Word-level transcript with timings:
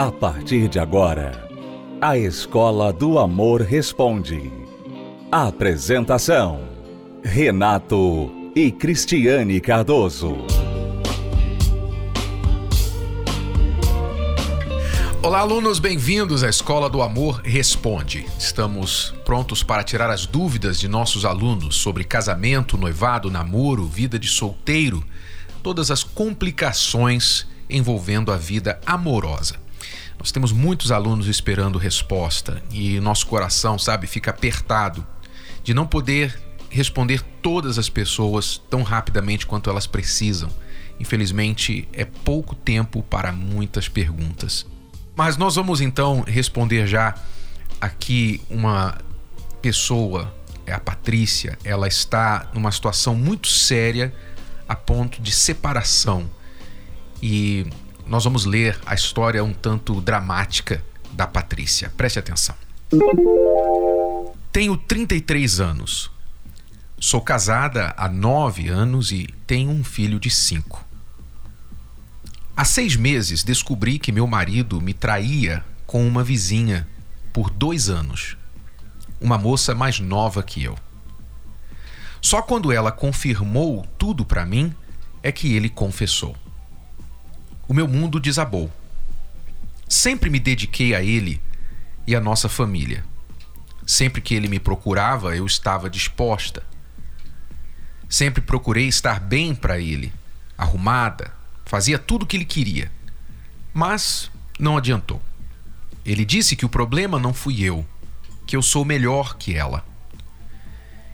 A 0.00 0.10
partir 0.10 0.66
de 0.66 0.78
agora, 0.78 1.46
a 2.00 2.16
Escola 2.16 2.90
do 2.90 3.18
Amor 3.18 3.60
Responde. 3.60 4.50
Apresentação: 5.30 6.62
Renato 7.22 8.32
e 8.56 8.72
Cristiane 8.72 9.60
Cardoso. 9.60 10.38
Olá, 15.22 15.40
alunos, 15.40 15.78
bem-vindos 15.78 16.42
à 16.42 16.48
Escola 16.48 16.88
do 16.88 17.02
Amor 17.02 17.42
Responde. 17.44 18.24
Estamos 18.38 19.14
prontos 19.26 19.62
para 19.62 19.84
tirar 19.84 20.08
as 20.08 20.24
dúvidas 20.24 20.80
de 20.80 20.88
nossos 20.88 21.26
alunos 21.26 21.76
sobre 21.76 22.04
casamento, 22.04 22.78
noivado, 22.78 23.30
namoro, 23.30 23.84
vida 23.84 24.18
de 24.18 24.28
solteiro, 24.28 25.04
todas 25.62 25.90
as 25.90 26.02
complicações 26.02 27.46
envolvendo 27.68 28.32
a 28.32 28.38
vida 28.38 28.80
amorosa. 28.86 29.68
Nós 30.20 30.30
temos 30.30 30.52
muitos 30.52 30.92
alunos 30.92 31.26
esperando 31.28 31.78
resposta 31.78 32.62
e 32.70 33.00
nosso 33.00 33.26
coração, 33.26 33.78
sabe, 33.78 34.06
fica 34.06 34.30
apertado 34.30 35.04
de 35.64 35.72
não 35.72 35.86
poder 35.86 36.38
responder 36.68 37.22
todas 37.40 37.78
as 37.78 37.88
pessoas 37.88 38.60
tão 38.68 38.82
rapidamente 38.82 39.46
quanto 39.46 39.70
elas 39.70 39.86
precisam. 39.86 40.50
Infelizmente, 41.00 41.88
é 41.94 42.04
pouco 42.04 42.54
tempo 42.54 43.02
para 43.02 43.32
muitas 43.32 43.88
perguntas. 43.88 44.66
Mas 45.16 45.38
nós 45.38 45.56
vamos 45.56 45.80
então 45.80 46.20
responder 46.26 46.86
já 46.86 47.14
aqui 47.80 48.42
uma 48.50 48.98
pessoa, 49.62 50.34
é 50.66 50.72
a 50.74 50.78
Patrícia, 50.78 51.58
ela 51.64 51.88
está 51.88 52.50
numa 52.52 52.70
situação 52.70 53.14
muito 53.14 53.48
séria 53.48 54.14
a 54.68 54.76
ponto 54.76 55.22
de 55.22 55.32
separação. 55.32 56.30
E 57.22 57.66
nós 58.10 58.24
vamos 58.24 58.44
ler 58.44 58.76
a 58.84 58.92
história 58.92 59.42
um 59.44 59.52
tanto 59.52 60.00
dramática 60.00 60.84
da 61.12 61.28
Patrícia. 61.28 61.90
Preste 61.96 62.18
atenção. 62.18 62.56
Tenho 64.50 64.76
33 64.76 65.60
anos. 65.60 66.10
Sou 66.98 67.20
casada 67.20 67.94
há 67.96 68.08
9 68.08 68.68
anos 68.68 69.12
e 69.12 69.28
tenho 69.46 69.70
um 69.70 69.84
filho 69.84 70.18
de 70.18 70.28
5. 70.28 70.84
Há 72.56 72.64
seis 72.64 72.96
meses 72.96 73.44
descobri 73.44 73.96
que 73.96 74.10
meu 74.10 74.26
marido 74.26 74.80
me 74.80 74.92
traía 74.92 75.64
com 75.86 76.04
uma 76.06 76.24
vizinha 76.24 76.88
por 77.32 77.48
dois 77.48 77.88
anos, 77.88 78.36
uma 79.20 79.38
moça 79.38 79.72
mais 79.72 80.00
nova 80.00 80.42
que 80.42 80.64
eu. 80.64 80.76
Só 82.20 82.42
quando 82.42 82.72
ela 82.72 82.90
confirmou 82.90 83.86
tudo 83.96 84.26
para 84.26 84.44
mim 84.44 84.74
é 85.22 85.30
que 85.30 85.54
ele 85.54 85.68
confessou 85.68 86.36
o 87.70 87.72
meu 87.72 87.86
mundo 87.86 88.18
desabou. 88.18 88.68
Sempre 89.88 90.28
me 90.28 90.40
dediquei 90.40 90.92
a 90.92 91.04
ele 91.04 91.40
e 92.04 92.16
à 92.16 92.20
nossa 92.20 92.48
família. 92.48 93.04
Sempre 93.86 94.20
que 94.20 94.34
ele 94.34 94.48
me 94.48 94.58
procurava, 94.58 95.36
eu 95.36 95.46
estava 95.46 95.88
disposta. 95.88 96.64
Sempre 98.08 98.40
procurei 98.40 98.88
estar 98.88 99.20
bem 99.20 99.54
para 99.54 99.78
ele, 99.78 100.12
arrumada, 100.58 101.32
fazia 101.64 101.96
tudo 101.96 102.24
o 102.24 102.26
que 102.26 102.36
ele 102.36 102.44
queria. 102.44 102.90
Mas 103.72 104.28
não 104.58 104.76
adiantou. 104.76 105.22
Ele 106.04 106.24
disse 106.24 106.56
que 106.56 106.66
o 106.66 106.68
problema 106.68 107.20
não 107.20 107.32
fui 107.32 107.62
eu, 107.62 107.86
que 108.48 108.56
eu 108.56 108.62
sou 108.62 108.84
melhor 108.84 109.36
que 109.36 109.54
ela. 109.54 109.86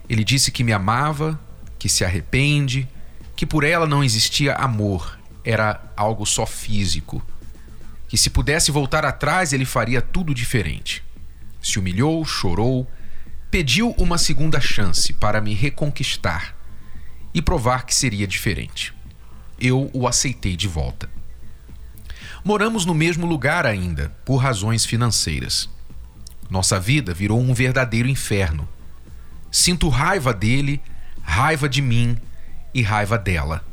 Ele 0.09 0.25
disse 0.25 0.51
que 0.51 0.65
me 0.65 0.73
amava, 0.73 1.39
que 1.79 1.87
se 1.87 2.03
arrepende, 2.03 2.89
que 3.37 3.45
por 3.45 3.63
ela 3.63 3.87
não 3.87 4.03
existia 4.03 4.55
amor 4.55 5.16
era 5.47 5.81
algo 5.97 6.27
só 6.27 6.45
físico. 6.45 7.25
Que 8.09 8.19
se 8.19 8.29
pudesse 8.29 8.73
voltar 8.73 9.05
atrás, 9.05 9.53
ele 9.53 9.65
faria 9.65 10.03
tudo 10.03 10.35
diferente. 10.35 11.05
Se 11.63 11.79
humilhou, 11.79 12.25
chorou, 12.25 12.91
pediu 13.51 13.91
uma 13.93 14.19
segunda 14.19 14.61
chance 14.61 15.13
para 15.13 15.41
me 15.41 15.55
reconquistar 15.55 16.57
e 17.33 17.41
provar 17.41 17.87
que 17.87 17.95
seria 17.95 18.27
diferente. 18.27 18.93
Eu 19.59 19.89
o 19.95 20.09
aceitei 20.09 20.57
de 20.57 20.67
volta. 20.67 21.09
Moramos 22.45 22.85
no 22.85 22.95
mesmo 22.95 23.27
lugar 23.27 23.67
ainda, 23.67 24.15
por 24.25 24.37
razões 24.37 24.85
financeiras. 24.85 25.69
Nossa 26.51 26.79
vida 26.79 27.15
virou 27.15 27.41
um 27.41 27.55
verdadeiro 27.55 28.09
inferno. 28.09 28.69
Sinto 29.51 29.89
raiva 29.89 30.33
dele, 30.35 30.81
raiva 31.23 31.69
de 31.69 31.81
mim 31.81 32.17
e 32.75 32.83
raiva 32.83 33.19
dela. 33.19 33.65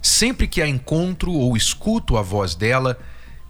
Sempre 0.00 0.46
que 0.46 0.62
a 0.62 0.68
encontro 0.68 1.32
ou 1.32 1.56
escuto 1.56 2.16
a 2.16 2.22
voz 2.22 2.54
dela, 2.54 2.98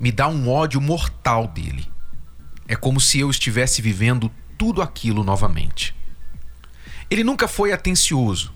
me 0.01 0.11
dá 0.11 0.29
um 0.29 0.49
ódio 0.49 0.81
mortal 0.81 1.47
dele. 1.47 1.87
É 2.67 2.77
como 2.77 3.01
se 3.01 3.19
eu 3.19 3.31
estivesse 3.31 3.83
vivendo 3.83 4.31
tudo 4.57 4.83
aquilo 4.83 5.25
novamente. 5.25 5.95
Ele 7.11 7.25
nunca 7.25 7.49
foi 7.49 7.73
atencioso, 7.73 8.53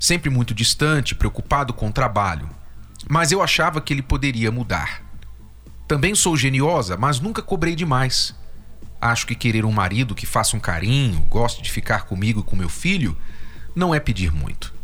sempre 0.00 0.28
muito 0.28 0.52
distante, 0.52 1.14
preocupado 1.14 1.72
com 1.72 1.88
o 1.88 1.92
trabalho, 1.92 2.48
mas 3.08 3.30
eu 3.30 3.42
achava 3.42 3.80
que 3.80 3.92
ele 3.92 4.02
poderia 4.02 4.50
mudar. 4.50 5.02
Também 5.86 6.14
sou 6.14 6.36
geniosa, 6.36 6.96
mas 6.96 7.20
nunca 7.20 7.40
cobrei 7.40 7.76
demais. 7.76 8.34
Acho 9.00 9.26
que 9.26 9.36
querer 9.36 9.64
um 9.64 9.70
marido 9.70 10.14
que 10.14 10.26
faça 10.26 10.56
um 10.56 10.60
carinho, 10.60 11.20
goste 11.30 11.62
de 11.62 11.70
ficar 11.70 12.06
comigo 12.06 12.40
e 12.40 12.42
com 12.42 12.56
meu 12.56 12.68
filho, 12.68 13.16
não 13.74 13.94
é 13.94 14.00
pedir 14.00 14.32
muito. 14.32 14.74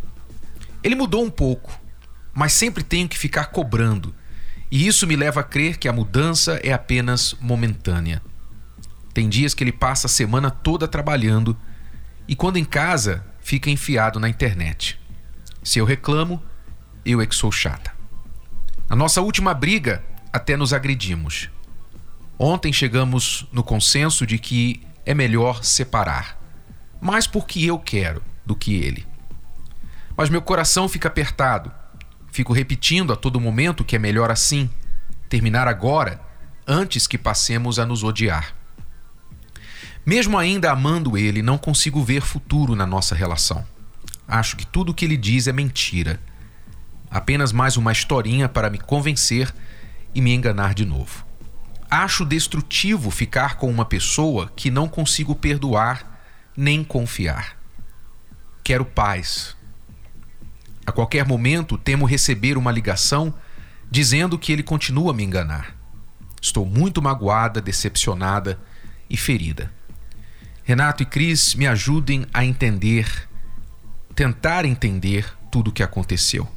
Ele 0.84 0.94
mudou 0.94 1.24
um 1.24 1.30
pouco, 1.30 1.76
mas 2.34 2.52
sempre 2.52 2.82
tenho 2.82 3.08
que 3.08 3.18
ficar 3.18 3.46
cobrando, 3.46 4.14
e 4.70 4.86
isso 4.86 5.06
me 5.06 5.16
leva 5.16 5.40
a 5.40 5.44
crer 5.44 5.76
que 5.76 5.86
a 5.86 5.92
mudança 5.92 6.58
é 6.62 6.72
apenas 6.72 7.36
momentânea. 7.38 8.22
Tem 9.12 9.28
dias 9.28 9.52
que 9.52 9.62
ele 9.62 9.70
passa 9.70 10.06
a 10.06 10.10
semana 10.10 10.50
toda 10.50 10.88
trabalhando 10.88 11.54
e 12.26 12.34
quando 12.34 12.56
em 12.56 12.64
casa 12.64 13.22
fica 13.42 13.68
enfiado 13.68 14.18
na 14.18 14.30
internet. 14.30 14.98
Se 15.62 15.78
eu 15.78 15.84
reclamo, 15.84 16.42
eu 17.04 17.20
é 17.20 17.26
que 17.26 17.34
sou 17.34 17.52
chata. 17.52 17.92
Na 18.88 18.96
nossa 18.96 19.20
última 19.20 19.52
briga, 19.52 20.02
até 20.32 20.56
nos 20.56 20.72
agredimos. 20.72 21.50
Ontem 22.38 22.72
chegamos 22.72 23.46
no 23.52 23.62
consenso 23.62 24.26
de 24.26 24.38
que 24.38 24.82
é 25.04 25.12
melhor 25.12 25.62
separar, 25.62 26.40
mais 26.98 27.26
porque 27.26 27.62
eu 27.62 27.78
quero 27.78 28.22
do 28.46 28.56
que 28.56 28.74
ele. 28.76 29.06
Mas 30.16 30.30
meu 30.30 30.40
coração 30.40 30.88
fica 30.88 31.08
apertado 31.08 31.70
Fico 32.32 32.54
repetindo 32.54 33.12
a 33.12 33.16
todo 33.16 33.38
momento 33.38 33.84
que 33.84 33.94
é 33.94 33.98
melhor 33.98 34.30
assim, 34.30 34.70
terminar 35.28 35.68
agora, 35.68 36.18
antes 36.66 37.06
que 37.06 37.18
passemos 37.18 37.78
a 37.78 37.84
nos 37.84 38.02
odiar. 38.02 38.54
Mesmo 40.04 40.38
ainda 40.38 40.72
amando 40.72 41.18
ele, 41.18 41.42
não 41.42 41.58
consigo 41.58 42.02
ver 42.02 42.22
futuro 42.22 42.74
na 42.74 42.86
nossa 42.86 43.14
relação. 43.14 43.66
Acho 44.26 44.56
que 44.56 44.66
tudo 44.66 44.92
o 44.92 44.94
que 44.94 45.04
ele 45.04 45.18
diz 45.18 45.46
é 45.46 45.52
mentira. 45.52 46.18
Apenas 47.10 47.52
mais 47.52 47.76
uma 47.76 47.92
historinha 47.92 48.48
para 48.48 48.70
me 48.70 48.78
convencer 48.78 49.54
e 50.14 50.22
me 50.22 50.32
enganar 50.32 50.72
de 50.72 50.86
novo. 50.86 51.26
Acho 51.90 52.24
destrutivo 52.24 53.10
ficar 53.10 53.56
com 53.56 53.70
uma 53.70 53.84
pessoa 53.84 54.50
que 54.56 54.70
não 54.70 54.88
consigo 54.88 55.34
perdoar 55.34 56.18
nem 56.56 56.82
confiar. 56.82 57.58
Quero 58.64 58.86
paz, 58.86 59.54
a 60.86 60.92
qualquer 60.92 61.26
momento 61.26 61.78
temo 61.78 62.04
receber 62.04 62.56
uma 62.56 62.72
ligação 62.72 63.34
dizendo 63.90 64.38
que 64.38 64.52
ele 64.52 64.62
continua 64.62 65.12
a 65.12 65.14
me 65.14 65.22
enganar. 65.22 65.76
Estou 66.40 66.66
muito 66.66 67.00
magoada, 67.00 67.60
decepcionada 67.60 68.58
e 69.08 69.16
ferida. 69.16 69.70
Renato 70.64 71.02
e 71.02 71.06
Cris 71.06 71.54
me 71.54 71.66
ajudem 71.66 72.26
a 72.32 72.44
entender, 72.44 73.28
tentar 74.14 74.64
entender 74.64 75.26
tudo 75.50 75.68
o 75.68 75.72
que 75.72 75.82
aconteceu. 75.82 76.48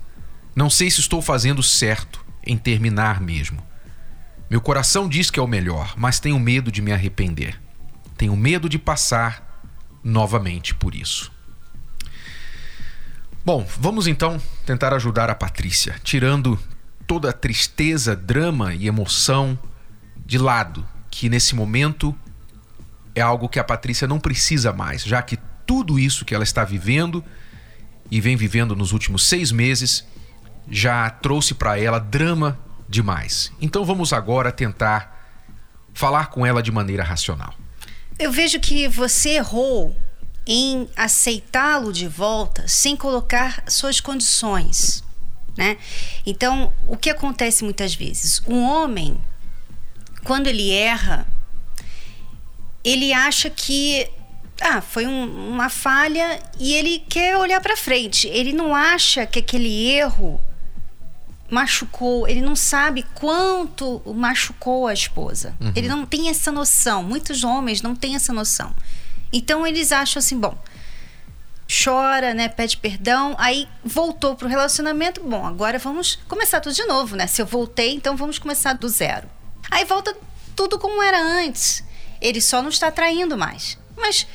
Não 0.56 0.70
sei 0.70 0.90
se 0.90 1.02
estou 1.02 1.22
fazendo 1.22 1.62
certo 1.62 2.24
em 2.46 2.58
terminar 2.58 3.20
mesmo. 3.20 3.62
Meu 4.50 4.62
coração 4.62 5.10
diz 5.10 5.30
que 5.30 5.40
é 5.40 5.44
o 5.44 5.48
melhor, 5.48 5.94
mas 5.98 6.20
tenho 6.20 6.40
medo 6.40 6.72
de 6.72 6.82
me 6.82 6.92
arrepender. 6.92 7.60
Tenho 8.16 8.36
medo 8.36 8.70
de 8.70 8.80
passar 8.80 9.62
novamente 10.04 10.74
por 10.74 10.96
isso. 10.96 11.35
Bom, 13.46 13.64
vamos 13.78 14.08
então 14.08 14.42
tentar 14.66 14.92
ajudar 14.92 15.30
a 15.30 15.36
Patrícia, 15.36 15.98
tirando 16.04 16.58
toda 17.06 17.30
a 17.30 17.34
tristeza, 17.34 18.16
drama 18.16 18.74
e 18.74 18.88
emoção 18.88 19.58
de 20.26 20.40
lado, 20.40 20.84
que 21.12 21.30
nesse 21.30 21.54
momento 21.54 22.16
é 23.14 23.22
algo 23.22 23.48
que 23.48 23.60
a 23.60 23.64
Patrícia 23.64 24.08
não 24.08 24.20
precisa 24.20 24.74
mais, 24.74 25.04
já 25.04 25.22
que 25.22 25.38
tudo 25.64 26.00
isso 26.00 26.26
que 26.26 26.34
ela 26.34 26.44
está 26.44 26.64
vivendo 26.64 27.24
e 28.10 28.20
vem 28.20 28.36
vivendo 28.36 28.76
nos 28.76 28.92
últimos 28.92 29.28
seis 29.28 29.52
meses 29.52 30.08
já 30.68 31.08
trouxe 31.12 31.54
para 31.54 31.80
ela 31.80 32.00
drama 32.00 32.58
demais. 32.90 33.52
Então 33.62 33.86
vamos 33.86 34.12
agora 34.12 34.52
tentar 34.52 35.30
falar 35.94 36.32
com 36.32 36.44
ela 36.48 36.64
de 36.64 36.72
maneira 36.72 37.04
racional. 37.04 37.54
Eu 38.18 38.32
vejo 38.32 38.60
que 38.60 38.88
você 38.88 39.36
errou 39.36 39.96
em 40.46 40.88
aceitá-lo 40.96 41.92
de 41.92 42.08
volta 42.08 42.68
sem 42.68 42.96
colocar 42.96 43.64
suas 43.68 44.00
condições, 44.00 45.04
né? 45.58 45.78
Então, 46.26 46.74
o 46.88 46.96
que 46.96 47.10
acontece 47.10 47.64
muitas 47.64 47.96
vezes? 47.96 48.42
Um 48.48 48.62
homem 48.62 49.20
quando 50.26 50.48
ele 50.48 50.72
erra, 50.72 51.26
ele 52.84 53.14
acha 53.14 53.50
que 53.50 54.10
ah, 54.60 54.82
foi 54.82 55.06
um, 55.06 55.52
uma 55.52 55.70
falha 55.70 56.40
e 56.60 56.74
ele 56.74 57.00
quer 57.08 57.38
olhar 57.38 57.62
para 57.62 57.78
frente. 57.78 58.28
Ele 58.28 58.52
não 58.52 58.76
acha 58.76 59.26
que 59.26 59.40
aquele 59.40 59.88
erro 59.88 60.42
machucou, 61.50 62.28
ele 62.28 62.42
não 62.42 62.56
sabe 62.56 63.04
quanto 63.14 64.02
machucou 64.16 64.88
a 64.88 64.94
esposa. 64.94 65.56
Uhum. 65.62 65.72
Ele 65.76 65.88
não 65.88 66.06
tem 66.06 66.30
essa 66.30 66.52
noção. 66.52 67.04
Muitos 67.04 67.44
homens 67.44 67.82
não 67.82 67.96
têm 67.96 68.16
essa 68.16 68.34
noção. 68.34 68.74
Então 69.32 69.66
eles 69.66 69.92
acham 69.92 70.20
assim, 70.20 70.40
bom, 70.40 70.58
chora, 71.84 72.34
né, 72.34 72.48
pede 72.48 72.78
perdão, 72.78 73.36
aí 73.38 73.68
voltou 73.84 74.36
pro 74.36 74.48
relacionamento, 74.48 75.22
bom, 75.22 75.46
agora 75.46 75.80
vamos 75.80 76.18
começar 76.28 76.60
tudo 76.62 76.76
de 76.76 76.86
novo, 76.86 77.16
né? 77.16 77.28
Se 77.28 77.42
eu 77.42 77.46
voltei, 77.46 77.94
então 77.94 78.16
vamos 78.16 78.40
começar 78.40 78.74
do 78.74 78.88
zero. 78.88 79.30
Aí 79.72 79.84
volta 79.86 80.16
tudo 80.56 80.78
como 80.80 81.02
era 81.02 81.20
antes. 81.20 81.84
Ele 82.22 82.40
só 82.40 82.62
não 82.62 82.70
está 82.70 82.92
traindo 82.92 83.38
mais. 83.38 83.78
Mas 83.98 84.28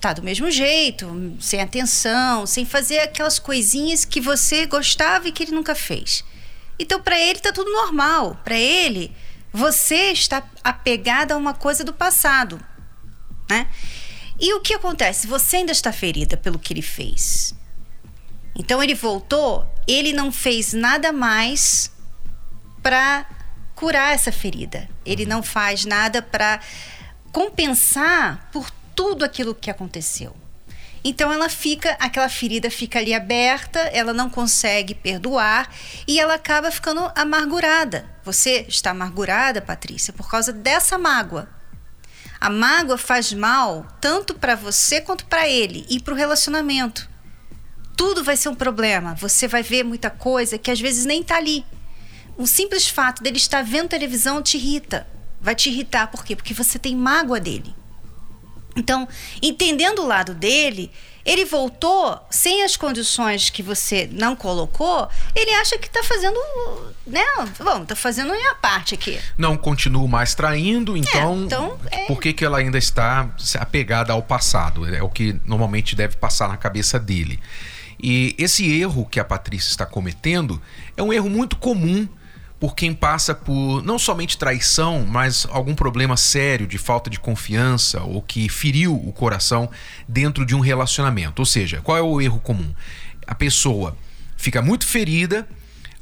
tá 0.00 0.12
do 0.12 0.22
mesmo 0.22 0.50
jeito, 0.50 1.36
sem 1.40 1.60
atenção, 1.60 2.46
sem 2.46 2.66
fazer 2.66 3.00
aquelas 3.00 3.38
coisinhas 3.38 4.04
que 4.04 4.20
você 4.20 4.66
gostava 4.66 5.28
e 5.28 5.32
que 5.32 5.44
ele 5.44 5.52
nunca 5.52 5.74
fez. 5.74 6.24
Então, 6.78 7.00
para 7.00 7.18
ele 7.18 7.38
tá 7.40 7.52
tudo 7.52 7.70
normal. 7.72 8.38
Para 8.44 8.56
ele, 8.56 9.14
você 9.52 10.12
está 10.12 10.42
apegada 10.62 11.34
a 11.34 11.36
uma 11.36 11.54
coisa 11.54 11.82
do 11.82 11.92
passado, 11.92 12.60
né? 13.48 13.66
E 14.40 14.54
o 14.54 14.60
que 14.60 14.74
acontece? 14.74 15.26
Você 15.26 15.56
ainda 15.56 15.72
está 15.72 15.92
ferida 15.92 16.36
pelo 16.36 16.58
que 16.58 16.72
ele 16.72 16.82
fez. 16.82 17.54
Então 18.56 18.82
ele 18.82 18.94
voltou, 18.94 19.66
ele 19.86 20.12
não 20.12 20.32
fez 20.32 20.72
nada 20.72 21.12
mais 21.12 21.90
para 22.82 23.26
curar 23.74 24.14
essa 24.14 24.32
ferida. 24.32 24.88
Ele 25.04 25.24
não 25.26 25.42
faz 25.42 25.84
nada 25.84 26.20
para 26.20 26.60
compensar 27.32 28.48
por 28.52 28.70
tudo 28.94 29.24
aquilo 29.24 29.54
que 29.54 29.70
aconteceu. 29.70 30.34
Então 31.04 31.32
ela 31.32 31.48
fica, 31.48 31.96
aquela 32.00 32.28
ferida 32.28 32.70
fica 32.70 32.98
ali 32.98 33.14
aberta, 33.14 33.78
ela 33.78 34.12
não 34.12 34.28
consegue 34.28 34.94
perdoar 34.94 35.72
e 36.06 36.18
ela 36.18 36.34
acaba 36.34 36.70
ficando 36.70 37.10
amargurada. 37.14 38.04
Você 38.24 38.66
está 38.68 38.90
amargurada, 38.90 39.62
Patrícia, 39.62 40.12
por 40.12 40.28
causa 40.28 40.52
dessa 40.52 40.98
mágoa. 40.98 41.48
A 42.40 42.48
mágoa 42.48 42.96
faz 42.96 43.32
mal 43.32 43.86
tanto 44.00 44.34
para 44.34 44.54
você 44.54 45.00
quanto 45.00 45.26
para 45.26 45.48
ele 45.48 45.84
e 45.88 45.98
para 45.98 46.14
o 46.14 46.16
relacionamento. 46.16 47.08
Tudo 47.96 48.22
vai 48.22 48.36
ser 48.36 48.48
um 48.48 48.54
problema. 48.54 49.14
Você 49.16 49.48
vai 49.48 49.62
ver 49.62 49.82
muita 49.82 50.08
coisa 50.08 50.56
que 50.56 50.70
às 50.70 50.80
vezes 50.80 51.04
nem 51.04 51.20
está 51.20 51.36
ali. 51.36 51.64
O 52.36 52.46
simples 52.46 52.88
fato 52.88 53.22
dele 53.22 53.38
estar 53.38 53.64
vendo 53.64 53.88
televisão 53.88 54.40
te 54.40 54.56
irrita. 54.56 55.06
Vai 55.40 55.56
te 55.56 55.68
irritar 55.68 56.06
por 56.08 56.24
quê? 56.24 56.36
Porque 56.36 56.54
você 56.54 56.78
tem 56.78 56.94
mágoa 56.94 57.40
dele. 57.40 57.74
Então, 58.76 59.08
entendendo 59.42 60.02
o 60.02 60.06
lado 60.06 60.32
dele, 60.32 60.92
ele 61.28 61.44
voltou 61.44 62.18
sem 62.30 62.62
as 62.62 62.76
condições 62.76 63.50
que 63.50 63.62
você 63.62 64.08
não 64.10 64.34
colocou, 64.34 65.08
ele 65.34 65.50
acha 65.52 65.76
que 65.76 65.86
está 65.86 66.02
fazendo, 66.02 66.38
né? 67.06 67.22
Bom, 67.62 67.82
está 67.82 67.94
fazendo 67.94 68.32
a 68.32 68.36
minha 68.36 68.54
parte 68.54 68.94
aqui. 68.94 69.20
Não 69.36 69.56
continuo 69.56 70.08
mais 70.08 70.34
traindo, 70.34 70.96
então, 70.96 71.34
é, 71.34 71.44
então 71.44 71.78
é... 71.90 72.06
por 72.06 72.18
que, 72.18 72.32
que 72.32 72.44
ela 72.44 72.58
ainda 72.58 72.78
está 72.78 73.28
apegada 73.58 74.12
ao 74.12 74.22
passado? 74.22 74.92
É 74.92 75.02
o 75.02 75.10
que 75.10 75.38
normalmente 75.44 75.94
deve 75.94 76.16
passar 76.16 76.48
na 76.48 76.56
cabeça 76.56 76.98
dele. 76.98 77.38
E 78.00 78.34
esse 78.38 78.70
erro 78.80 79.06
que 79.06 79.20
a 79.20 79.24
Patrícia 79.24 79.70
está 79.70 79.84
cometendo 79.84 80.62
é 80.96 81.02
um 81.02 81.12
erro 81.12 81.28
muito 81.28 81.56
comum 81.56 82.08
por 82.60 82.74
quem 82.74 82.92
passa 82.92 83.34
por 83.34 83.82
não 83.82 83.98
somente 83.98 84.36
traição, 84.36 85.06
mas 85.06 85.46
algum 85.50 85.74
problema 85.74 86.16
sério 86.16 86.66
de 86.66 86.76
falta 86.76 87.08
de 87.08 87.20
confiança 87.20 88.02
ou 88.02 88.20
que 88.20 88.48
feriu 88.48 88.94
o 88.94 89.12
coração 89.12 89.70
dentro 90.08 90.44
de 90.44 90.54
um 90.54 90.60
relacionamento. 90.60 91.40
Ou 91.40 91.46
seja, 91.46 91.80
qual 91.82 91.96
é 91.96 92.02
o 92.02 92.20
erro 92.20 92.40
comum? 92.40 92.74
A 93.26 93.34
pessoa 93.34 93.96
fica 94.36 94.60
muito 94.60 94.86
ferida, 94.86 95.48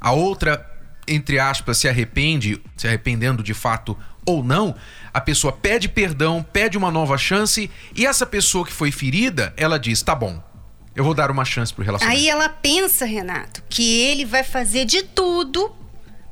a 0.01 0.11
outra, 0.11 0.65
entre 1.07 1.39
aspas, 1.39 1.77
se 1.77 1.87
arrepende, 1.87 2.61
se 2.75 2.87
arrependendo 2.87 3.43
de 3.43 3.53
fato 3.53 3.97
ou 4.25 4.43
não, 4.43 4.75
a 5.13 5.21
pessoa 5.21 5.53
pede 5.53 5.87
perdão, 5.87 6.43
pede 6.43 6.77
uma 6.77 6.91
nova 6.91 7.17
chance 7.17 7.69
e 7.95 8.05
essa 8.05 8.25
pessoa 8.25 8.65
que 8.65 8.73
foi 8.73 8.91
ferida, 8.91 9.53
ela 9.55 9.79
diz: 9.79 10.01
tá 10.01 10.13
bom, 10.13 10.43
eu 10.95 11.03
vou 11.03 11.13
dar 11.13 11.29
uma 11.29 11.45
chance 11.45 11.73
pro 11.73 11.83
relacionamento. 11.83 12.21
Aí 12.21 12.29
ela 12.29 12.49
pensa, 12.49 13.05
Renato, 13.05 13.63
que 13.69 14.01
ele 14.01 14.25
vai 14.25 14.43
fazer 14.43 14.85
de 14.85 15.03
tudo 15.03 15.73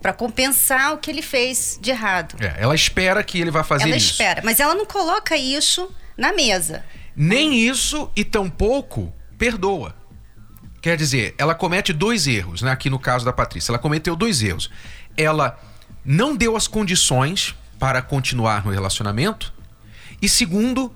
para 0.05 0.13
compensar 0.13 0.93
o 0.93 0.99
que 0.99 1.09
ele 1.09 1.23
fez 1.23 1.79
de 1.81 1.89
errado. 1.89 2.35
É, 2.39 2.57
ela 2.59 2.75
espera 2.75 3.23
que 3.23 3.41
ele 3.41 3.49
vai 3.49 3.63
fazer 3.63 3.85
ela 3.85 3.97
isso. 3.97 4.21
Ela 4.21 4.29
espera, 4.29 4.45
mas 4.45 4.59
ela 4.59 4.75
não 4.75 4.85
coloca 4.85 5.35
isso 5.35 5.91
na 6.15 6.31
mesa. 6.31 6.85
Nem 7.15 7.59
isso 7.59 8.11
e 8.15 8.23
tampouco 8.23 9.11
perdoa. 9.35 9.95
Quer 10.79 10.95
dizer, 10.95 11.33
ela 11.39 11.55
comete 11.55 11.91
dois 11.91 12.27
erros, 12.27 12.61
né? 12.61 12.69
Aqui 12.69 12.87
no 12.87 12.99
caso 12.99 13.25
da 13.25 13.33
Patrícia, 13.33 13.71
ela 13.71 13.79
cometeu 13.79 14.15
dois 14.15 14.43
erros. 14.43 14.69
Ela 15.17 15.59
não 16.05 16.35
deu 16.35 16.55
as 16.55 16.67
condições 16.67 17.55
para 17.79 17.99
continuar 17.99 18.63
no 18.63 18.69
relacionamento 18.69 19.51
e 20.21 20.29
segundo, 20.29 20.95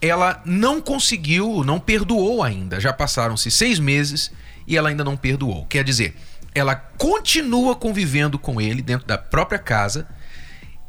ela 0.00 0.40
não 0.44 0.80
conseguiu, 0.80 1.64
não 1.64 1.80
perdoou 1.80 2.44
ainda. 2.44 2.78
Já 2.78 2.92
passaram-se 2.92 3.50
seis 3.50 3.80
meses 3.80 4.30
e 4.68 4.76
ela 4.76 4.88
ainda 4.88 5.02
não 5.02 5.16
perdoou. 5.16 5.66
Quer 5.66 5.82
dizer, 5.82 6.14
ela 6.56 6.74
continua 6.74 7.76
convivendo 7.76 8.38
com 8.38 8.58
ele 8.58 8.80
dentro 8.80 9.06
da 9.06 9.18
própria 9.18 9.58
casa, 9.58 10.08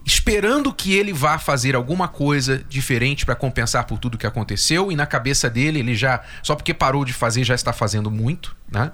esperando 0.05 0.73
que 0.73 0.93
ele 0.93 1.11
vá 1.11 1.37
fazer 1.37 1.75
alguma 1.75 2.07
coisa 2.07 2.63
diferente 2.69 3.25
para 3.25 3.35
compensar 3.35 3.83
por 3.83 3.99
tudo 3.99 4.17
que 4.17 4.25
aconteceu 4.25 4.89
e 4.89 4.95
na 4.95 5.05
cabeça 5.05 5.49
dele 5.49 5.79
ele 5.79 5.93
já 5.93 6.23
só 6.41 6.55
porque 6.55 6.73
parou 6.73 7.03
de 7.03 7.11
fazer 7.11 7.43
já 7.43 7.53
está 7.53 7.73
fazendo 7.73 8.09
muito, 8.09 8.55
né? 8.71 8.93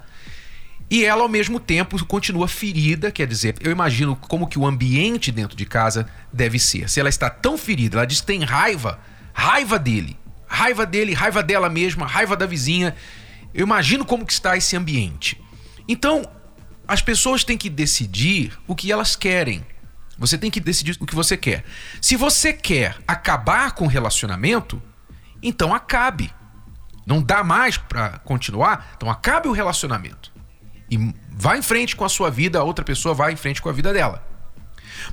E 0.89 1.05
ela 1.05 1.21
ao 1.21 1.29
mesmo 1.29 1.59
tempo 1.59 2.03
continua 2.07 2.47
ferida, 2.47 3.11
quer 3.11 3.27
dizer, 3.27 3.55
eu 3.61 3.71
imagino 3.71 4.15
como 4.15 4.47
que 4.47 4.57
o 4.57 4.65
ambiente 4.65 5.31
dentro 5.31 5.55
de 5.55 5.67
casa 5.67 6.07
deve 6.31 6.57
ser. 6.57 6.89
Se 6.89 6.99
ela 6.99 7.09
está 7.09 7.29
tão 7.29 7.55
ferida, 7.55 7.97
ela 7.97 8.07
diz 8.07 8.19
que 8.19 8.27
tem 8.27 8.43
raiva, 8.43 8.99
raiva 9.31 9.77
dele, 9.77 10.17
raiva 10.47 10.87
dele, 10.87 11.13
raiva 11.13 11.43
dela 11.43 11.69
mesma, 11.69 12.07
raiva 12.07 12.35
da 12.35 12.47
vizinha. 12.47 12.95
Eu 13.53 13.63
imagino 13.63 14.03
como 14.03 14.25
que 14.25 14.33
está 14.33 14.57
esse 14.57 14.75
ambiente. 14.75 15.39
Então, 15.87 16.27
as 16.87 17.01
pessoas 17.01 17.43
têm 17.43 17.57
que 17.57 17.69
decidir 17.69 18.57
o 18.67 18.75
que 18.75 18.91
elas 18.91 19.15
querem. 19.15 19.65
Você 20.17 20.37
tem 20.37 20.51
que 20.51 20.59
decidir 20.59 20.97
o 20.99 21.05
que 21.05 21.15
você 21.15 21.35
quer. 21.35 21.63
Se 22.01 22.15
você 22.15 22.53
quer 22.53 22.97
acabar 23.07 23.71
com 23.71 23.85
o 23.85 23.89
relacionamento, 23.89 24.81
então 25.41 25.73
acabe. 25.73 26.33
Não 27.05 27.21
dá 27.21 27.43
mais 27.43 27.77
para 27.77 28.19
continuar, 28.19 28.93
então 28.95 29.09
acabe 29.09 29.47
o 29.47 29.51
relacionamento. 29.51 30.31
E 30.89 31.13
vá 31.31 31.57
em 31.57 31.61
frente 31.61 31.95
com 31.95 32.05
a 32.05 32.09
sua 32.09 32.29
vida, 32.29 32.59
a 32.59 32.63
outra 32.63 32.85
pessoa 32.85 33.13
vai 33.13 33.33
em 33.33 33.35
frente 33.35 33.61
com 33.61 33.69
a 33.69 33.73
vida 33.73 33.91
dela. 33.91 34.25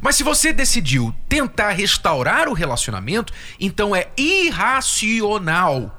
Mas 0.00 0.16
se 0.16 0.22
você 0.22 0.52
decidiu 0.52 1.14
tentar 1.28 1.70
restaurar 1.70 2.48
o 2.48 2.52
relacionamento, 2.52 3.32
então 3.58 3.96
é 3.96 4.08
irracional 4.16 5.96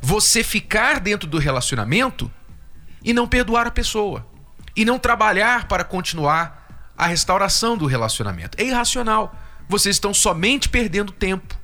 você 0.00 0.42
ficar 0.42 0.98
dentro 0.98 1.28
do 1.28 1.38
relacionamento 1.38 2.30
e 3.04 3.12
não 3.12 3.26
perdoar 3.26 3.66
a 3.66 3.70
pessoa 3.70 4.26
e 4.76 4.84
não 4.84 4.98
trabalhar 4.98 5.68
para 5.68 5.84
continuar 5.84 6.92
a 6.96 7.06
restauração 7.06 7.76
do 7.76 7.86
relacionamento. 7.86 8.60
É 8.60 8.64
irracional. 8.64 9.34
Vocês 9.68 9.96
estão 9.96 10.12
somente 10.12 10.68
perdendo 10.68 11.12
tempo. 11.12 11.58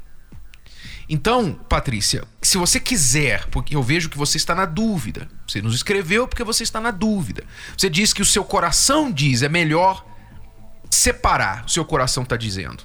Então, 1.08 1.54
Patrícia, 1.68 2.24
se 2.42 2.58
você 2.58 2.78
quiser, 2.78 3.46
porque 3.46 3.74
eu 3.74 3.82
vejo 3.82 4.10
que 4.10 4.18
você 4.18 4.36
está 4.36 4.54
na 4.54 4.66
dúvida, 4.66 5.26
você 5.46 5.62
nos 5.62 5.74
escreveu 5.74 6.28
porque 6.28 6.44
você 6.44 6.62
está 6.62 6.80
na 6.80 6.90
dúvida. 6.90 7.44
Você 7.76 7.88
diz 7.88 8.12
que 8.12 8.20
o 8.20 8.26
seu 8.26 8.44
coração 8.44 9.10
diz 9.10 9.42
é 9.42 9.48
melhor 9.48 10.04
separar, 10.90 11.64
o 11.64 11.70
seu 11.70 11.84
coração 11.84 12.24
está 12.24 12.36
dizendo. 12.36 12.84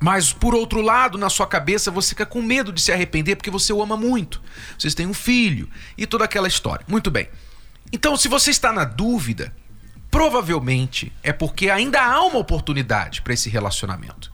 Mas, 0.00 0.32
por 0.32 0.54
outro 0.54 0.80
lado, 0.80 1.18
na 1.18 1.28
sua 1.28 1.46
cabeça 1.46 1.90
você 1.90 2.10
fica 2.10 2.26
com 2.26 2.40
medo 2.40 2.72
de 2.72 2.80
se 2.80 2.92
arrepender 2.92 3.36
porque 3.36 3.50
você 3.50 3.72
o 3.72 3.82
ama 3.82 3.96
muito. 3.96 4.42
Vocês 4.78 4.94
têm 4.94 5.06
um 5.06 5.14
filho 5.14 5.68
e 5.98 6.06
toda 6.06 6.24
aquela 6.24 6.48
história. 6.48 6.84
Muito 6.88 7.10
bem. 7.10 7.28
Então, 7.94 8.16
se 8.16 8.26
você 8.26 8.50
está 8.50 8.72
na 8.72 8.84
dúvida, 8.84 9.54
provavelmente 10.10 11.12
é 11.22 11.32
porque 11.32 11.70
ainda 11.70 12.02
há 12.02 12.24
uma 12.24 12.40
oportunidade 12.40 13.22
para 13.22 13.32
esse 13.32 13.48
relacionamento. 13.48 14.32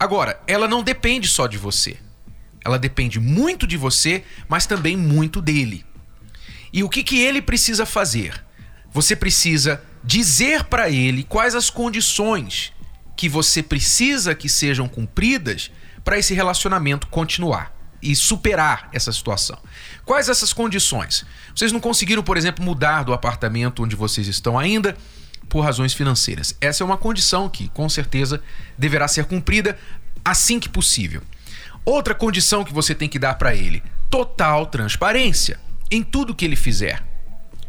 Agora, 0.00 0.40
ela 0.46 0.66
não 0.66 0.82
depende 0.82 1.28
só 1.28 1.46
de 1.46 1.58
você. 1.58 1.98
Ela 2.64 2.78
depende 2.78 3.20
muito 3.20 3.66
de 3.66 3.76
você, 3.76 4.24
mas 4.48 4.64
também 4.64 4.96
muito 4.96 5.42
dele. 5.42 5.84
E 6.72 6.82
o 6.82 6.88
que, 6.88 7.02
que 7.02 7.18
ele 7.20 7.42
precisa 7.42 7.84
fazer? 7.84 8.42
Você 8.90 9.14
precisa 9.14 9.82
dizer 10.02 10.64
para 10.64 10.88
ele 10.88 11.24
quais 11.24 11.54
as 11.54 11.68
condições 11.68 12.72
que 13.14 13.28
você 13.28 13.62
precisa 13.62 14.34
que 14.34 14.48
sejam 14.48 14.88
cumpridas 14.88 15.70
para 16.02 16.16
esse 16.16 16.32
relacionamento 16.32 17.06
continuar 17.08 17.77
e 18.02 18.14
superar 18.14 18.88
essa 18.92 19.12
situação. 19.12 19.58
Quais 20.04 20.28
essas 20.28 20.52
condições? 20.52 21.24
Vocês 21.54 21.72
não 21.72 21.80
conseguiram, 21.80 22.22
por 22.22 22.36
exemplo, 22.36 22.64
mudar 22.64 23.02
do 23.02 23.12
apartamento 23.12 23.82
onde 23.82 23.96
vocês 23.96 24.26
estão 24.26 24.58
ainda 24.58 24.96
por 25.48 25.60
razões 25.60 25.94
financeiras. 25.94 26.54
Essa 26.60 26.82
é 26.82 26.86
uma 26.86 26.96
condição 26.96 27.48
que, 27.48 27.68
com 27.68 27.88
certeza, 27.88 28.40
deverá 28.76 29.08
ser 29.08 29.24
cumprida 29.24 29.78
assim 30.24 30.60
que 30.60 30.68
possível. 30.68 31.22
Outra 31.84 32.14
condição 32.14 32.64
que 32.64 32.72
você 32.72 32.94
tem 32.94 33.08
que 33.08 33.18
dar 33.18 33.34
para 33.34 33.54
ele: 33.54 33.82
total 34.10 34.66
transparência 34.66 35.58
em 35.90 36.02
tudo 36.02 36.34
que 36.34 36.44
ele 36.44 36.56
fizer. 36.56 37.02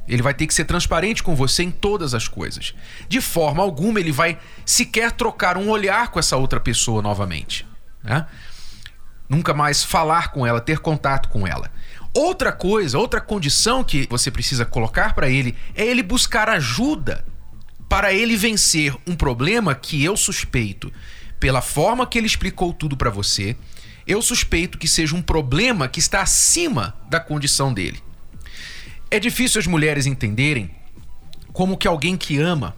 Ele 0.08 0.24
vai 0.24 0.34
ter 0.34 0.48
que 0.48 0.54
ser 0.54 0.66
transparente 0.66 1.22
com 1.22 1.36
você 1.36 1.64
em 1.64 1.70
todas 1.70 2.16
as 2.16 2.28
coisas. 2.28 2.74
De 3.08 3.22
forma 3.22 3.62
alguma 3.62 4.00
ele 4.00 4.12
vai 4.12 4.40
sequer 4.66 5.12
trocar 5.12 5.56
um 5.56 5.70
olhar 5.70 6.08
com 6.10 6.20
essa 6.20 6.36
outra 6.36 6.60
pessoa 6.60 7.02
novamente. 7.02 7.66
Né? 8.04 8.26
Nunca 9.30 9.54
mais 9.54 9.84
falar 9.84 10.32
com 10.32 10.46
ela, 10.46 10.60
ter 10.60 10.80
contato 10.80 11.30
com 11.30 11.48
ela. 11.48 11.72
Outra 12.14 12.52
coisa, 12.52 12.98
outra 12.98 13.22
condição 13.22 13.84
que 13.84 14.08
você 14.10 14.32
precisa 14.32 14.66
colocar 14.66 15.14
para 15.14 15.30
ele 15.30 15.56
é 15.76 15.86
ele 15.86 16.02
buscar 16.02 16.50
ajuda 16.50 17.24
para 17.88 18.12
ele 18.12 18.36
vencer 18.36 18.96
um 19.06 19.16
problema 19.16 19.76
que 19.76 20.04
eu 20.04 20.18
suspeito, 20.18 20.92
pela 21.40 21.62
forma 21.62 22.06
que 22.06 22.18
ele 22.18 22.28
explicou 22.28 22.74
tudo 22.74 22.98
para 22.98 23.10
você, 23.10 23.56
eu 24.06 24.22
suspeito 24.22 24.78
que 24.78 24.88
seja 24.88 25.16
um 25.16 25.22
problema 25.22 25.88
que 25.88 26.00
está 26.00 26.22
acima 26.22 26.96
da 27.08 27.20
condição 27.20 27.72
dele. 27.72 28.02
É 29.12 29.20
difícil 29.20 29.60
as 29.60 29.68
mulheres 29.68 30.06
entenderem 30.06 30.72
como 31.54 31.78
que 31.78 31.88
alguém 31.88 32.18
que 32.18 32.40
ama 32.40 32.76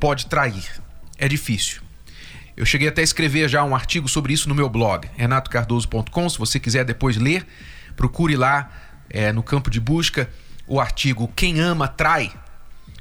pode 0.00 0.26
trair. 0.26 0.64
É 1.16 1.28
difícil. 1.28 1.83
Eu 2.56 2.64
cheguei 2.64 2.88
até 2.88 3.00
a 3.00 3.04
escrever 3.04 3.48
já 3.48 3.64
um 3.64 3.74
artigo 3.74 4.08
sobre 4.08 4.32
isso 4.32 4.48
no 4.48 4.54
meu 4.54 4.68
blog, 4.68 5.08
renatocardoso.com. 5.16 6.28
Se 6.28 6.38
você 6.38 6.60
quiser 6.60 6.84
depois 6.84 7.16
ler, 7.16 7.46
procure 7.96 8.36
lá 8.36 8.70
é, 9.10 9.32
no 9.32 9.42
campo 9.42 9.70
de 9.70 9.80
busca 9.80 10.30
o 10.66 10.80
artigo 10.80 11.30
Quem 11.34 11.60
Ama 11.60 11.88
Trai, 11.88 12.32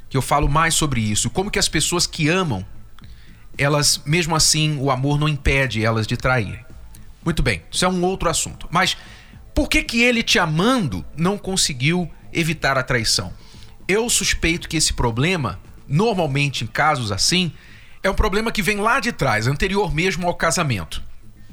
que 0.10 0.18
eu 0.18 0.22
falo 0.22 0.50
mais 0.50 0.74
sobre 0.74 1.02
isso. 1.02 1.30
Como 1.30 1.52
que 1.52 1.60
as 1.60 1.70
pessoas 1.70 2.08
que 2.08 2.30
amam, 2.30 2.66
elas, 3.58 4.02
mesmo 4.06 4.36
assim, 4.36 4.78
o 4.80 4.90
amor 4.90 5.20
não 5.20 5.30
impede 5.30 5.86
elas 5.86 6.08
de 6.08 6.18
trair. 6.18 6.66
Muito 7.24 7.44
bem, 7.44 7.62
isso 7.72 7.86
é 7.86 7.88
um 7.88 8.04
outro 8.04 8.30
assunto. 8.30 8.68
Mas 8.72 8.98
por 9.54 9.70
que 9.70 9.84
que 9.84 10.02
ele 10.02 10.24
te 10.24 10.40
amando 10.40 11.06
não 11.16 11.38
conseguiu 11.38 12.12
evitar 12.34 12.78
a 12.78 12.84
traição. 12.84 13.32
Eu 13.88 14.10
suspeito 14.10 14.68
que 14.68 14.76
esse 14.76 14.94
problema, 14.94 15.60
normalmente 15.88 16.64
em 16.64 16.68
casos 16.68 17.12
assim, 17.12 17.52
é 18.04 18.10
um 18.10 18.14
problema 18.14 18.52
que 18.52 18.62
vem 18.62 18.78
lá 18.78 19.00
de 19.00 19.14
trás, 19.14 19.48
anterior 19.48 19.94
mesmo 19.94 20.28
ao 20.28 20.36
casamento. 20.36 21.02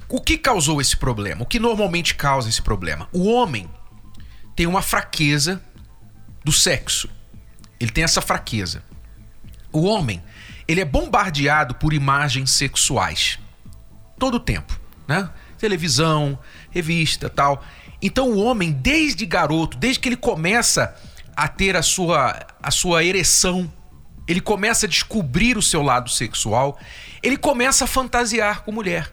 O 0.09 0.21
que 0.21 0.37
causou 0.37 0.80
esse 0.80 0.97
problema? 0.97 1.45
O 1.45 1.47
que 1.47 1.61
normalmente 1.61 2.16
causa 2.16 2.49
esse 2.49 2.61
problema? 2.61 3.09
O 3.12 3.30
homem 3.30 3.71
tem 4.57 4.66
uma 4.66 4.83
fraqueza 4.83 5.62
do 6.45 6.50
sexo. 6.50 7.09
Ele 7.78 7.92
tem 7.92 8.02
essa 8.02 8.21
fraqueza. 8.21 8.83
O 9.73 9.85
homem, 9.85 10.21
ele 10.66 10.80
é 10.80 10.85
bombardeado 10.85 11.76
por 11.76 11.95
imagens 11.95 12.50
sexuais. 12.50 13.38
Todo 14.19 14.35
o 14.35 14.40
tempo, 14.40 14.78
né? 15.07 15.30
Televisão, 15.57 16.37
revista, 16.71 17.30
tal. 17.30 17.62
Então 18.02 18.28
o 18.30 18.42
homem, 18.42 18.73
desde 18.73 19.25
garoto, 19.25 19.76
desde 19.76 20.00
que 20.00 20.09
ele 20.09 20.16
começa 20.16 20.97
a 21.37 21.47
ter 21.47 21.76
a 21.76 21.83
sua, 21.83 22.47
a 22.61 22.71
sua 22.73 23.04
ereção, 23.04 23.73
ele 24.27 24.41
começa 24.41 24.87
a 24.87 24.89
descobrir 24.89 25.57
o 25.57 25.62
seu 25.62 25.83
lado 25.83 26.11
sexual, 26.11 26.79
ele 27.23 27.37
começa 27.37 27.85
a 27.85 27.87
fantasiar 27.87 28.62
com 28.62 28.73
mulher. 28.73 29.12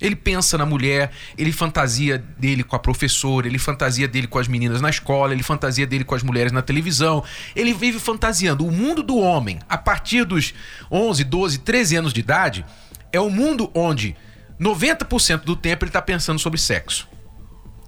Ele 0.00 0.16
pensa 0.16 0.58
na 0.58 0.66
mulher, 0.66 1.12
ele 1.38 1.52
fantasia 1.52 2.18
dele 2.18 2.64
com 2.64 2.74
a 2.74 2.78
professora, 2.78 3.46
ele 3.46 3.58
fantasia 3.58 4.08
dele 4.08 4.26
com 4.26 4.38
as 4.38 4.48
meninas 4.48 4.80
na 4.80 4.90
escola, 4.90 5.32
ele 5.32 5.44
fantasia 5.44 5.86
dele 5.86 6.02
com 6.02 6.14
as 6.14 6.24
mulheres 6.24 6.50
na 6.50 6.60
televisão. 6.60 7.22
Ele 7.54 7.72
vive 7.72 8.00
fantasiando. 8.00 8.66
O 8.66 8.72
mundo 8.72 9.02
do 9.02 9.16
homem, 9.16 9.60
a 9.68 9.78
partir 9.78 10.24
dos 10.24 10.52
11, 10.90 11.22
12, 11.22 11.58
13 11.58 11.96
anos 11.96 12.12
de 12.12 12.18
idade, 12.18 12.66
é 13.12 13.20
um 13.20 13.30
mundo 13.30 13.70
onde 13.74 14.16
90% 14.60 15.44
do 15.44 15.54
tempo 15.54 15.84
ele 15.84 15.90
está 15.90 16.02
pensando 16.02 16.40
sobre 16.40 16.58
sexo 16.58 17.12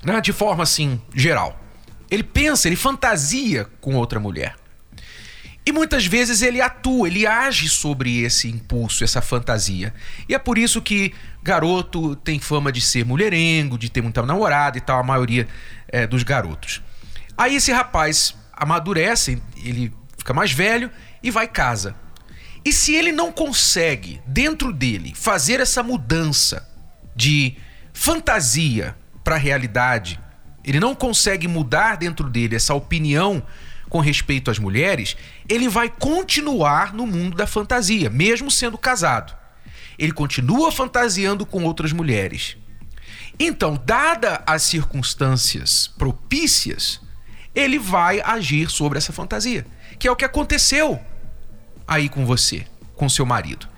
né, 0.05 0.21
de 0.21 0.33
forma 0.33 0.63
assim 0.63 1.01
geral. 1.15 1.59
Ele 2.11 2.23
pensa, 2.23 2.69
ele 2.69 2.77
fantasia 2.77 3.67
com 3.81 3.95
outra 3.95 4.21
mulher. 4.21 4.55
E 5.67 5.73
muitas 5.73 6.05
vezes 6.05 6.43
ele 6.43 6.61
atua, 6.61 7.09
ele 7.09 7.27
age 7.27 7.69
sobre 7.69 8.23
esse 8.23 8.49
impulso, 8.49 9.03
essa 9.03 9.23
fantasia. 9.23 9.95
E 10.29 10.35
é 10.35 10.39
por 10.39 10.59
isso 10.59 10.83
que 10.83 11.15
garoto 11.43 12.15
tem 12.17 12.39
fama 12.39 12.71
de 12.71 12.83
ser 12.83 13.05
mulherengo, 13.05 13.79
de 13.79 13.89
ter 13.89 14.03
muita 14.03 14.23
namorada 14.23 14.77
e 14.77 14.81
tal, 14.81 15.01
a 15.01 15.03
maioria 15.03 15.49
é, 15.89 16.07
dos 16.07 16.23
garotos. 16.23 16.83
Aí 17.37 17.57
esse 17.57 17.73
rapaz 17.73 18.35
amadurece, 18.53 19.41
ele 19.57 19.93
fica 20.19 20.35
mais 20.35 20.53
velho 20.53 20.91
e 21.23 21.31
vai 21.31 21.49
casa. 21.49 21.95
E 22.65 22.73
se 22.73 22.95
ele 22.95 23.13
não 23.13 23.33
consegue, 23.33 24.21
dentro 24.27 24.73
dele, 24.73 25.13
fazer 25.15 25.61
essa 25.61 25.83
mudança 25.83 26.67
de 27.17 27.57
fantasia 27.93 28.97
para 29.23 29.37
realidade, 29.37 30.21
ele 30.65 30.81
não 30.81 30.95
consegue 30.95 31.47
mudar 31.47 31.97
dentro 31.97 32.29
dele 32.29 32.57
essa 32.57 32.75
opinião 32.75 33.43
com 33.89 34.01
respeito 34.01 34.51
às 34.51 34.59
mulheres, 34.59 35.17
ele 35.49 35.69
vai 35.69 35.89
continuar 35.89 36.93
no 36.95 37.07
mundo 37.07 37.37
da 37.37 37.47
fantasia, 37.47 38.09
mesmo 38.09 38.51
sendo 38.51 38.79
casado. 38.79 39.35
Ele 39.99 40.13
continua 40.13 40.73
fantasiando 40.73 41.45
com 41.45 41.65
outras 41.65 41.93
mulheres. 41.93 42.57
Então, 43.39 43.81
dada 43.85 44.43
as 44.47 44.63
circunstâncias 44.63 45.89
propícias, 45.99 47.01
ele 47.55 47.79
vai 47.79 48.21
agir 48.21 48.71
sobre 48.71 48.99
essa 48.99 49.13
fantasia, 49.13 49.67
que 49.99 50.09
é 50.09 50.11
o 50.11 50.17
que 50.17 50.25
aconteceu 50.25 51.01
aí 51.87 52.09
com 52.09 52.25
você, 52.25 52.67
com 52.95 53.09
seu 53.09 53.27
marido. 53.27 53.69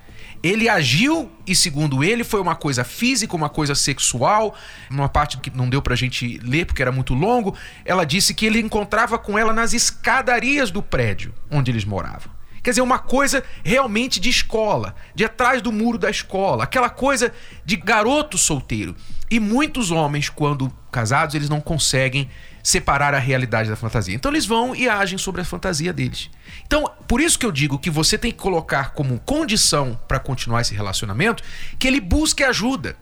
Ele 0.47 0.69
agiu 0.69 1.29
e, 1.45 1.57
segundo 1.57 2.05
ele, 2.05 2.23
foi 2.23 2.41
uma 2.41 2.55
coisa 2.55 2.85
física, 2.85 3.35
uma 3.35 3.49
coisa 3.49 3.75
sexual. 3.75 4.55
Numa 4.89 5.09
parte 5.09 5.39
que 5.39 5.51
não 5.51 5.69
deu 5.69 5.83
pra 5.83 5.97
gente 5.97 6.39
ler 6.39 6.67
porque 6.67 6.83
era 6.83 6.93
muito 6.93 7.15
longo, 7.15 7.57
ela 7.85 8.05
disse 8.05 8.33
que 8.33 8.47
ele 8.47 8.61
encontrava 8.61 9.19
com 9.19 9.37
ela 9.37 9.53
nas 9.53 9.73
escadarias 9.73 10.71
do 10.71 10.83
prédio 10.83 11.35
onde 11.51 11.71
eles 11.71 11.85
moravam. 11.85 12.31
Quer 12.63 12.71
dizer, 12.71 12.83
uma 12.83 12.99
coisa 12.99 13.45
realmente 13.65 14.19
de 14.19 14.29
escola, 14.29 14.95
de 15.15 15.25
atrás 15.25 15.63
do 15.63 15.71
muro 15.73 15.99
da 15.99 16.11
escola, 16.11 16.65
aquela 16.65 16.91
coisa 16.91 17.33
de 17.65 17.77
garoto 17.77 18.37
solteiro. 18.37 18.95
E 19.31 19.41
muitos 19.41 19.91
homens, 19.91 20.29
quando 20.29 20.73
casados, 20.91 21.35
eles 21.35 21.49
não 21.49 21.61
conseguem 21.61 22.29
separar 22.67 23.15
a 23.15 23.19
realidade 23.21 23.71
da 23.71 23.77
fantasia. 23.77 24.13
Então 24.13 24.33
eles 24.33 24.45
vão 24.45 24.75
e 24.75 24.89
agem 24.89 25.17
sobre 25.17 25.41
a 25.41 25.45
fantasia 25.45 25.93
deles. 25.93 26.29
Então, 26.67 26.91
por 27.07 27.21
isso 27.21 27.39
que 27.39 27.47
eu 27.47 27.53
digo 27.53 27.79
que 27.79 27.89
você 27.89 28.19
tem 28.19 28.33
que 28.33 28.39
colocar 28.39 28.91
como 28.91 29.21
condição 29.21 29.97
para 30.09 30.19
continuar 30.19 30.63
esse 30.63 30.75
relacionamento 30.75 31.45
que 31.79 31.87
ele 31.87 32.01
busque 32.01 32.43
ajuda, 32.43 32.97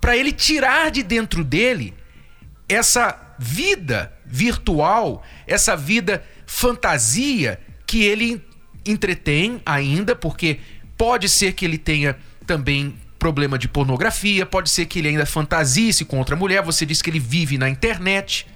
para 0.00 0.16
ele 0.16 0.32
tirar 0.32 0.90
de 0.90 1.04
dentro 1.04 1.44
dele 1.44 1.94
essa 2.68 3.36
vida 3.38 4.12
virtual, 4.26 5.22
essa 5.46 5.76
vida 5.76 6.24
fantasia 6.44 7.60
que 7.86 8.02
ele 8.02 8.44
entretém 8.84 9.62
ainda, 9.64 10.16
porque 10.16 10.58
pode 10.98 11.28
ser 11.28 11.52
que 11.52 11.64
ele 11.64 11.78
tenha 11.78 12.16
também 12.48 12.98
problema 13.16 13.56
de 13.56 13.68
pornografia, 13.68 14.44
pode 14.44 14.70
ser 14.70 14.86
que 14.86 14.98
ele 14.98 15.06
ainda 15.06 15.24
fantasie-se 15.24 16.04
com 16.04 16.18
outra 16.18 16.34
mulher, 16.34 16.64
você 16.64 16.84
disse 16.84 17.00
que 17.00 17.10
ele 17.10 17.20
vive 17.20 17.56
na 17.56 17.68
internet. 17.68 18.52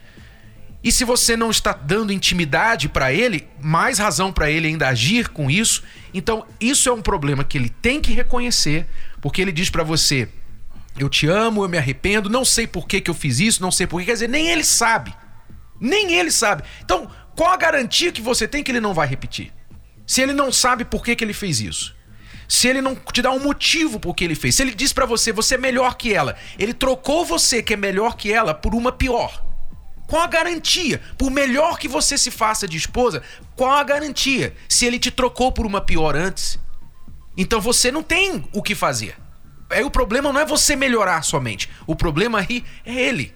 E 0.83 0.93
se 0.93 1.05
você 1.05 1.37
não 1.37 1.51
está 1.51 1.73
dando 1.73 2.13
intimidade 2.13 2.89
para 2.89 3.13
ele, 3.13 3.49
mais 3.61 3.99
razão 3.99 4.33
para 4.33 4.51
ele 4.51 4.69
ainda 4.69 4.89
agir 4.89 5.29
com 5.29 5.51
isso. 5.51 5.83
Então, 6.15 6.47
isso 6.61 6.89
é 6.89 6.93
um 6.93 7.03
problema 7.03 7.43
que 7.43 7.59
ele 7.59 7.69
tem 7.69 8.01
que 8.01 8.13
reconhecer, 8.13 8.87
porque 9.21 9.43
ele 9.43 9.51
diz 9.51 9.71
para 9.71 9.83
você: 9.83 10.29
"Eu 10.99 11.09
te 11.09 11.27
amo, 11.27 11.65
eu 11.65 11.69
me 11.69 11.79
arrependo, 11.79 12.31
não 12.31 12.45
sei 12.45 12.67
por 12.67 12.87
que, 12.87 13.01
que 13.01 13.11
eu 13.11 13.15
fiz 13.15 13.41
isso, 13.41 13.61
não 13.61 13.73
sei 13.73 13.87
por 13.87 13.99
que". 14.01 14.07
Quer 14.07 14.13
dizer, 14.13 14.29
nem 14.29 14.51
ele 14.51 14.65
sabe. 14.65 15.13
Nem 15.81 16.15
ele 16.15 16.31
sabe. 16.31 16.63
Então, 16.85 17.11
qual 17.37 17.53
a 17.53 17.57
garantia 17.57 18.13
que 18.13 18.23
você 18.23 18.47
tem 18.47 18.63
que 18.63 18.71
ele 18.71 18.81
não 18.81 18.95
vai 18.95 19.07
repetir? 19.07 19.53
Se 20.07 20.23
ele 20.23 20.33
não 20.33 20.51
sabe 20.51 20.85
por 20.85 21.05
que, 21.05 21.15
que 21.15 21.25
ele 21.25 21.35
fez 21.35 21.61
isso. 21.61 21.95
Se 22.49 22.67
ele 22.67 22.81
não 22.81 22.97
te 23.13 23.21
dá 23.21 23.31
um 23.31 23.41
motivo 23.41 24.01
por 24.01 24.15
que 24.15 24.25
ele 24.25 24.35
fez. 24.35 24.55
Se 24.55 24.63
ele 24.63 24.75
diz 24.75 24.93
para 24.93 25.05
você, 25.05 25.33
você 25.33 25.57
é 25.57 25.59
melhor 25.59 25.97
que 25.97 26.15
ela. 26.15 26.35
Ele 26.59 26.73
trocou 26.73 27.25
você, 27.25 27.63
que 27.63 27.75
é 27.75 27.77
melhor 27.77 28.17
que 28.17 28.33
ela, 28.33 28.55
por 28.55 28.75
uma 28.75 28.91
pior. 28.91 29.48
Qual 30.09 30.23
a 30.23 30.27
garantia? 30.27 31.03
Por 31.19 31.31
melhor 31.31 31.79
que 31.79 31.87
você 31.87 32.17
se 32.17 32.31
faça 32.31 32.67
de 32.67 32.79
esposa, 32.79 33.23
qual 33.55 33.73
a 33.73 33.85
garantia? 33.85 34.57
Se 34.67 34.87
ele 34.87 34.99
te 34.99 35.11
trocou 35.11 35.53
por 35.53 35.67
uma 35.67 35.83
pior 35.83 36.17
antes. 36.17 36.59
Então 37.37 37.61
você 37.61 37.93
não 37.93 38.03
tem 38.03 38.43
o 38.53 38.63
que 38.63 38.75
fazer. 38.75 39.17
Aí 39.69 39.85
o 39.85 39.91
problema 39.91 40.33
não 40.33 40.41
é 40.41 40.47
você 40.47 40.75
melhorar 40.75 41.23
somente. 41.23 41.69
O 41.87 41.95
problema 41.95 42.41
aí 42.41 42.65
é 42.87 42.95
ele. 42.95 43.35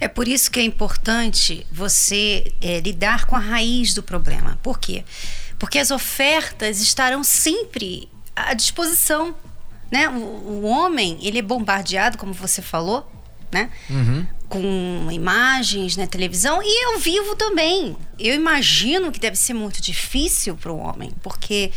É 0.00 0.06
por 0.06 0.28
isso 0.28 0.52
que 0.52 0.60
é 0.60 0.62
importante 0.62 1.66
você 1.72 2.52
é, 2.62 2.78
lidar 2.78 3.26
com 3.26 3.34
a 3.34 3.40
raiz 3.40 3.92
do 3.92 4.02
problema. 4.02 4.56
Por 4.62 4.78
quê? 4.78 5.04
Porque 5.58 5.80
as 5.80 5.90
ofertas 5.90 6.80
estarão 6.80 7.24
sempre 7.24 8.08
à 8.36 8.54
disposição. 8.54 9.34
Né? 9.90 10.08
O, 10.08 10.12
o 10.12 10.62
homem, 10.62 11.18
ele 11.22 11.40
é 11.40 11.42
bombardeado, 11.42 12.16
como 12.16 12.32
você 12.32 12.62
falou, 12.62 13.10
né? 13.54 13.70
Uhum 13.88 14.26
com 14.46 15.08
imagens 15.10 15.96
na 15.96 16.06
televisão 16.06 16.60
e 16.62 16.84
eu 16.84 16.98
vivo 17.00 17.34
também. 17.34 17.96
Eu 18.20 18.34
imagino 18.34 19.10
que 19.10 19.18
deve 19.18 19.34
ser 19.36 19.52
muito 19.52 19.82
difícil 19.82 20.54
para 20.54 20.70
o 20.70 20.76
homem, 20.78 21.10
porque 21.22 21.72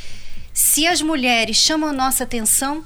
Se 0.57 0.87
as 0.87 1.03
mulheres 1.03 1.55
chamam 1.57 1.87
a 1.87 1.93
nossa 1.93 2.23
atenção, 2.23 2.83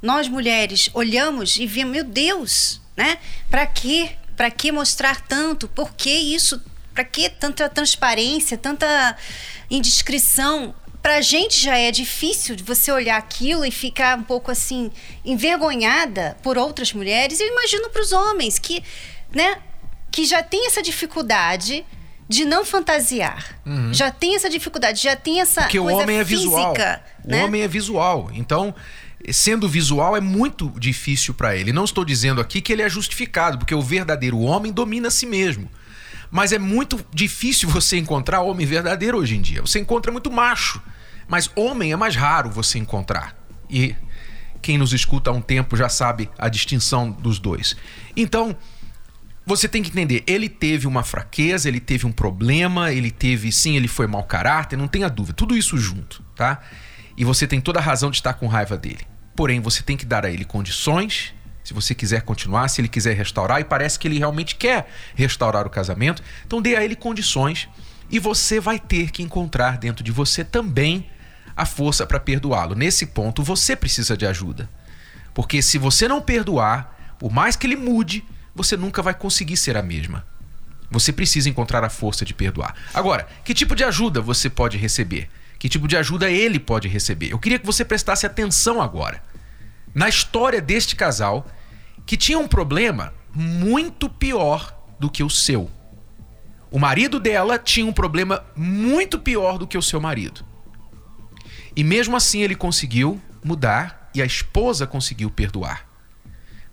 nós 0.00 0.28
mulheres 0.28 0.88
olhamos 0.94 1.56
e 1.56 1.66
vemos, 1.66 1.92
meu 1.92 2.04
Deus, 2.04 2.80
né? 2.96 3.18
Para 3.50 3.66
quê? 3.66 4.12
Para 4.36 4.52
que 4.52 4.70
mostrar 4.70 5.20
tanto? 5.22 5.66
Por 5.66 5.94
que 5.94 6.08
isso? 6.10 6.62
Para 6.94 7.02
que 7.02 7.28
tanta 7.28 7.68
transparência, 7.68 8.56
tanta 8.56 9.16
indiscrição? 9.68 10.72
Para 11.06 11.18
a 11.18 11.20
gente 11.20 11.62
já 11.62 11.78
é 11.78 11.92
difícil 11.92 12.56
de 12.56 12.64
você 12.64 12.90
olhar 12.90 13.16
aquilo 13.16 13.64
e 13.64 13.70
ficar 13.70 14.18
um 14.18 14.24
pouco 14.24 14.50
assim 14.50 14.90
envergonhada 15.24 16.36
por 16.42 16.58
outras 16.58 16.92
mulheres. 16.92 17.38
Eu 17.38 17.46
imagino 17.46 17.88
para 17.90 18.02
os 18.02 18.10
homens 18.10 18.58
que, 18.58 18.82
né, 19.32 19.58
que 20.10 20.24
já 20.24 20.42
tem 20.42 20.66
essa 20.66 20.82
dificuldade 20.82 21.86
de 22.28 22.44
não 22.44 22.64
fantasiar. 22.64 23.56
Uhum. 23.64 23.94
Já 23.94 24.10
tem 24.10 24.34
essa 24.34 24.50
dificuldade, 24.50 25.00
já 25.00 25.14
tem 25.14 25.40
essa 25.40 25.60
Porque 25.60 25.78
coisa 25.78 25.96
o 25.96 26.02
homem 26.02 26.24
física, 26.24 26.42
é 26.42 26.56
visual. 26.56 26.74
Né? 27.24 27.40
O 27.40 27.46
homem 27.46 27.62
é 27.62 27.68
visual. 27.68 28.30
Então, 28.34 28.74
sendo 29.30 29.68
visual 29.68 30.16
é 30.16 30.20
muito 30.20 30.72
difícil 30.76 31.34
para 31.34 31.54
ele. 31.54 31.72
Não 31.72 31.84
estou 31.84 32.04
dizendo 32.04 32.40
aqui 32.40 32.60
que 32.60 32.72
ele 32.72 32.82
é 32.82 32.88
justificado, 32.88 33.58
porque 33.58 33.76
o 33.76 33.80
verdadeiro 33.80 34.40
homem 34.40 34.72
domina 34.72 35.06
a 35.06 35.12
si 35.12 35.24
mesmo. 35.24 35.70
Mas 36.32 36.52
é 36.52 36.58
muito 36.58 36.98
difícil 37.14 37.68
você 37.70 37.96
encontrar 37.96 38.40
homem 38.40 38.66
verdadeiro 38.66 39.18
hoje 39.18 39.36
em 39.36 39.40
dia. 39.40 39.60
Você 39.60 39.78
encontra 39.78 40.10
muito 40.10 40.32
macho, 40.32 40.82
mas 41.28 41.50
homem 41.54 41.92
é 41.92 41.96
mais 41.96 42.16
raro 42.16 42.50
você 42.50 42.78
encontrar. 42.78 43.36
E 43.68 43.94
quem 44.62 44.78
nos 44.78 44.92
escuta 44.92 45.30
há 45.30 45.32
um 45.32 45.40
tempo 45.40 45.76
já 45.76 45.88
sabe 45.88 46.30
a 46.38 46.48
distinção 46.48 47.10
dos 47.10 47.38
dois. 47.38 47.76
Então, 48.16 48.56
você 49.44 49.68
tem 49.68 49.82
que 49.82 49.90
entender, 49.90 50.24
ele 50.26 50.48
teve 50.48 50.88
uma 50.88 51.04
fraqueza, 51.04 51.68
ele 51.68 51.78
teve 51.78 52.04
um 52.04 52.10
problema, 52.10 52.92
ele 52.92 53.10
teve, 53.10 53.52
sim, 53.52 53.76
ele 53.76 53.86
foi 53.86 54.06
mau 54.08 54.24
caráter, 54.24 54.76
não 54.76 54.88
tenha 54.88 55.08
dúvida, 55.08 55.34
tudo 55.34 55.56
isso 55.56 55.78
junto, 55.78 56.20
tá? 56.34 56.60
E 57.16 57.24
você 57.24 57.46
tem 57.46 57.60
toda 57.60 57.78
a 57.78 57.82
razão 57.82 58.10
de 58.10 58.16
estar 58.16 58.34
com 58.34 58.48
raiva 58.48 58.76
dele. 58.76 59.06
Porém, 59.36 59.60
você 59.60 59.82
tem 59.82 59.96
que 59.96 60.04
dar 60.04 60.26
a 60.26 60.30
ele 60.30 60.44
condições, 60.44 61.32
se 61.62 61.72
você 61.72 61.94
quiser 61.94 62.22
continuar, 62.22 62.66
se 62.68 62.80
ele 62.80 62.88
quiser 62.88 63.16
restaurar, 63.16 63.60
e 63.60 63.64
parece 63.64 63.98
que 63.98 64.08
ele 64.08 64.18
realmente 64.18 64.56
quer 64.56 64.88
restaurar 65.14 65.66
o 65.66 65.70
casamento, 65.70 66.22
então 66.44 66.60
dê 66.60 66.74
a 66.74 66.84
ele 66.84 66.96
condições 66.96 67.68
e 68.10 68.18
você 68.18 68.58
vai 68.60 68.78
ter 68.78 69.10
que 69.10 69.22
encontrar 69.22 69.78
dentro 69.78 70.02
de 70.02 70.10
você 70.10 70.44
também 70.44 71.06
a 71.56 71.64
força 71.64 72.06
para 72.06 72.20
perdoá-lo. 72.20 72.74
Nesse 72.74 73.06
ponto, 73.06 73.42
você 73.42 73.74
precisa 73.74 74.16
de 74.16 74.26
ajuda. 74.26 74.68
Porque 75.32 75.62
se 75.62 75.78
você 75.78 76.06
não 76.06 76.20
perdoar, 76.20 77.16
por 77.18 77.32
mais 77.32 77.56
que 77.56 77.66
ele 77.66 77.76
mude, 77.76 78.24
você 78.54 78.76
nunca 78.76 79.02
vai 79.02 79.14
conseguir 79.14 79.56
ser 79.56 79.76
a 79.76 79.82
mesma. 79.82 80.26
Você 80.90 81.12
precisa 81.12 81.48
encontrar 81.48 81.82
a 81.82 81.90
força 81.90 82.24
de 82.24 82.34
perdoar. 82.34 82.74
Agora, 82.94 83.26
que 83.44 83.54
tipo 83.54 83.74
de 83.74 83.84
ajuda 83.84 84.20
você 84.20 84.48
pode 84.48 84.76
receber? 84.76 85.28
Que 85.58 85.68
tipo 85.68 85.88
de 85.88 85.96
ajuda 85.96 86.30
ele 86.30 86.60
pode 86.60 86.86
receber? 86.88 87.32
Eu 87.32 87.38
queria 87.38 87.58
que 87.58 87.66
você 87.66 87.84
prestasse 87.84 88.26
atenção 88.26 88.80
agora 88.80 89.22
na 89.94 90.10
história 90.10 90.60
deste 90.60 90.94
casal 90.94 91.46
que 92.04 92.18
tinha 92.18 92.38
um 92.38 92.46
problema 92.46 93.14
muito 93.32 94.10
pior 94.10 94.78
do 95.00 95.10
que 95.10 95.24
o 95.24 95.30
seu. 95.30 95.70
O 96.70 96.78
marido 96.78 97.18
dela 97.18 97.58
tinha 97.58 97.86
um 97.86 97.92
problema 97.92 98.44
muito 98.54 99.18
pior 99.18 99.56
do 99.56 99.66
que 99.66 99.78
o 99.78 99.82
seu 99.82 99.98
marido. 99.98 100.44
E 101.76 101.84
mesmo 101.84 102.16
assim 102.16 102.40
ele 102.40 102.54
conseguiu 102.54 103.20
mudar 103.44 104.10
e 104.14 104.22
a 104.22 104.24
esposa 104.24 104.86
conseguiu 104.86 105.30
perdoar. 105.30 105.86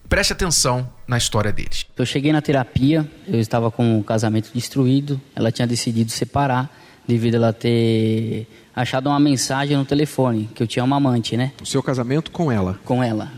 Preste 0.08 0.32
atenção 0.32 0.90
na 1.06 1.18
história 1.18 1.52
deles. 1.52 1.86
Eu 1.98 2.06
cheguei 2.06 2.32
na 2.32 2.42
terapia, 2.42 3.10
eu 3.28 3.40
estava 3.40 3.70
com 3.70 4.00
o 4.00 4.04
casamento 4.04 4.50
destruído, 4.54 5.20
ela 5.36 5.52
tinha 5.52 5.68
decidido 5.68 6.10
separar 6.10 6.74
devido 7.06 7.36
a 7.36 7.38
ela 7.38 7.54
ter 7.54 8.48
achado 8.74 9.08
uma 9.08 9.20
mensagem 9.20 9.76
no 9.76 9.84
telefone 9.84 10.50
que 10.56 10.64
eu 10.64 10.68
tinha 10.68 10.86
uma 10.86 10.96
amante, 10.96 11.36
né? 11.36 11.52
O 11.62 11.66
seu 11.66 11.84
casamento 11.84 12.32
com 12.32 12.50
ela? 12.50 12.80
Com 12.86 13.04
ela. 13.04 13.30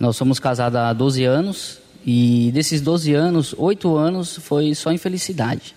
Nós 0.00 0.16
somos 0.16 0.38
casados 0.40 0.78
há 0.78 0.92
12 0.94 1.24
anos 1.24 1.78
e 2.06 2.50
desses 2.54 2.80
12 2.80 3.12
anos, 3.12 3.54
8 3.58 3.96
anos 3.96 4.36
foi 4.36 4.74
só 4.74 4.92
infelicidade. 4.92 5.74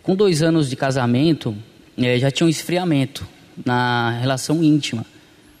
Com 0.00 0.14
dois 0.14 0.42
anos 0.42 0.70
de 0.70 0.76
casamento, 0.76 1.56
eh, 1.96 2.18
já 2.18 2.30
tinha 2.30 2.46
um 2.46 2.50
esfriamento 2.50 3.26
na 3.64 4.10
relação 4.20 4.62
íntima 4.62 5.04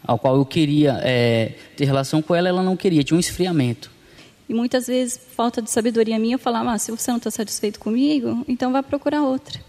ao 0.08 0.18
qual 0.18 0.36
eu 0.36 0.44
queria 0.46 0.98
é, 1.02 1.52
ter 1.76 1.84
relação 1.84 2.22
com 2.22 2.34
ela, 2.34 2.48
ela 2.48 2.62
não 2.62 2.76
queria, 2.76 3.04
tinha 3.04 3.16
um 3.16 3.20
esfriamento. 3.20 3.90
E 4.48 4.54
muitas 4.54 4.86
vezes, 4.86 5.20
falta 5.36 5.60
de 5.60 5.70
sabedoria 5.70 6.18
minha, 6.18 6.36
eu 6.36 6.38
falava, 6.38 6.72
ah, 6.72 6.78
se 6.78 6.90
você 6.90 7.10
não 7.10 7.18
está 7.18 7.30
satisfeito 7.30 7.78
comigo, 7.78 8.42
então 8.48 8.72
vai 8.72 8.82
procurar 8.82 9.22
outra. 9.22 9.60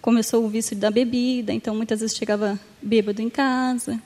Começou 0.00 0.42
o 0.44 0.48
vício 0.48 0.74
da 0.74 0.90
bebida, 0.90 1.52
então 1.52 1.74
muitas 1.74 2.00
vezes 2.00 2.16
chegava 2.16 2.58
bêbado 2.80 3.20
em 3.20 3.28
casa. 3.28 4.00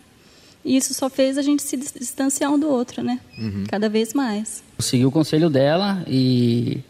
E 0.64 0.76
isso 0.76 0.92
só 0.92 1.08
fez 1.08 1.38
a 1.38 1.42
gente 1.42 1.62
se 1.62 1.76
distanciar 1.76 2.52
um 2.52 2.58
do 2.58 2.68
outro, 2.68 3.02
né? 3.02 3.20
Uhum. 3.38 3.64
Cada 3.68 3.88
vez 3.88 4.12
mais. 4.12 4.64
Eu 4.76 4.82
segui 4.82 5.06
o 5.06 5.10
conselho 5.12 5.48
dela 5.48 6.02
e 6.08 6.80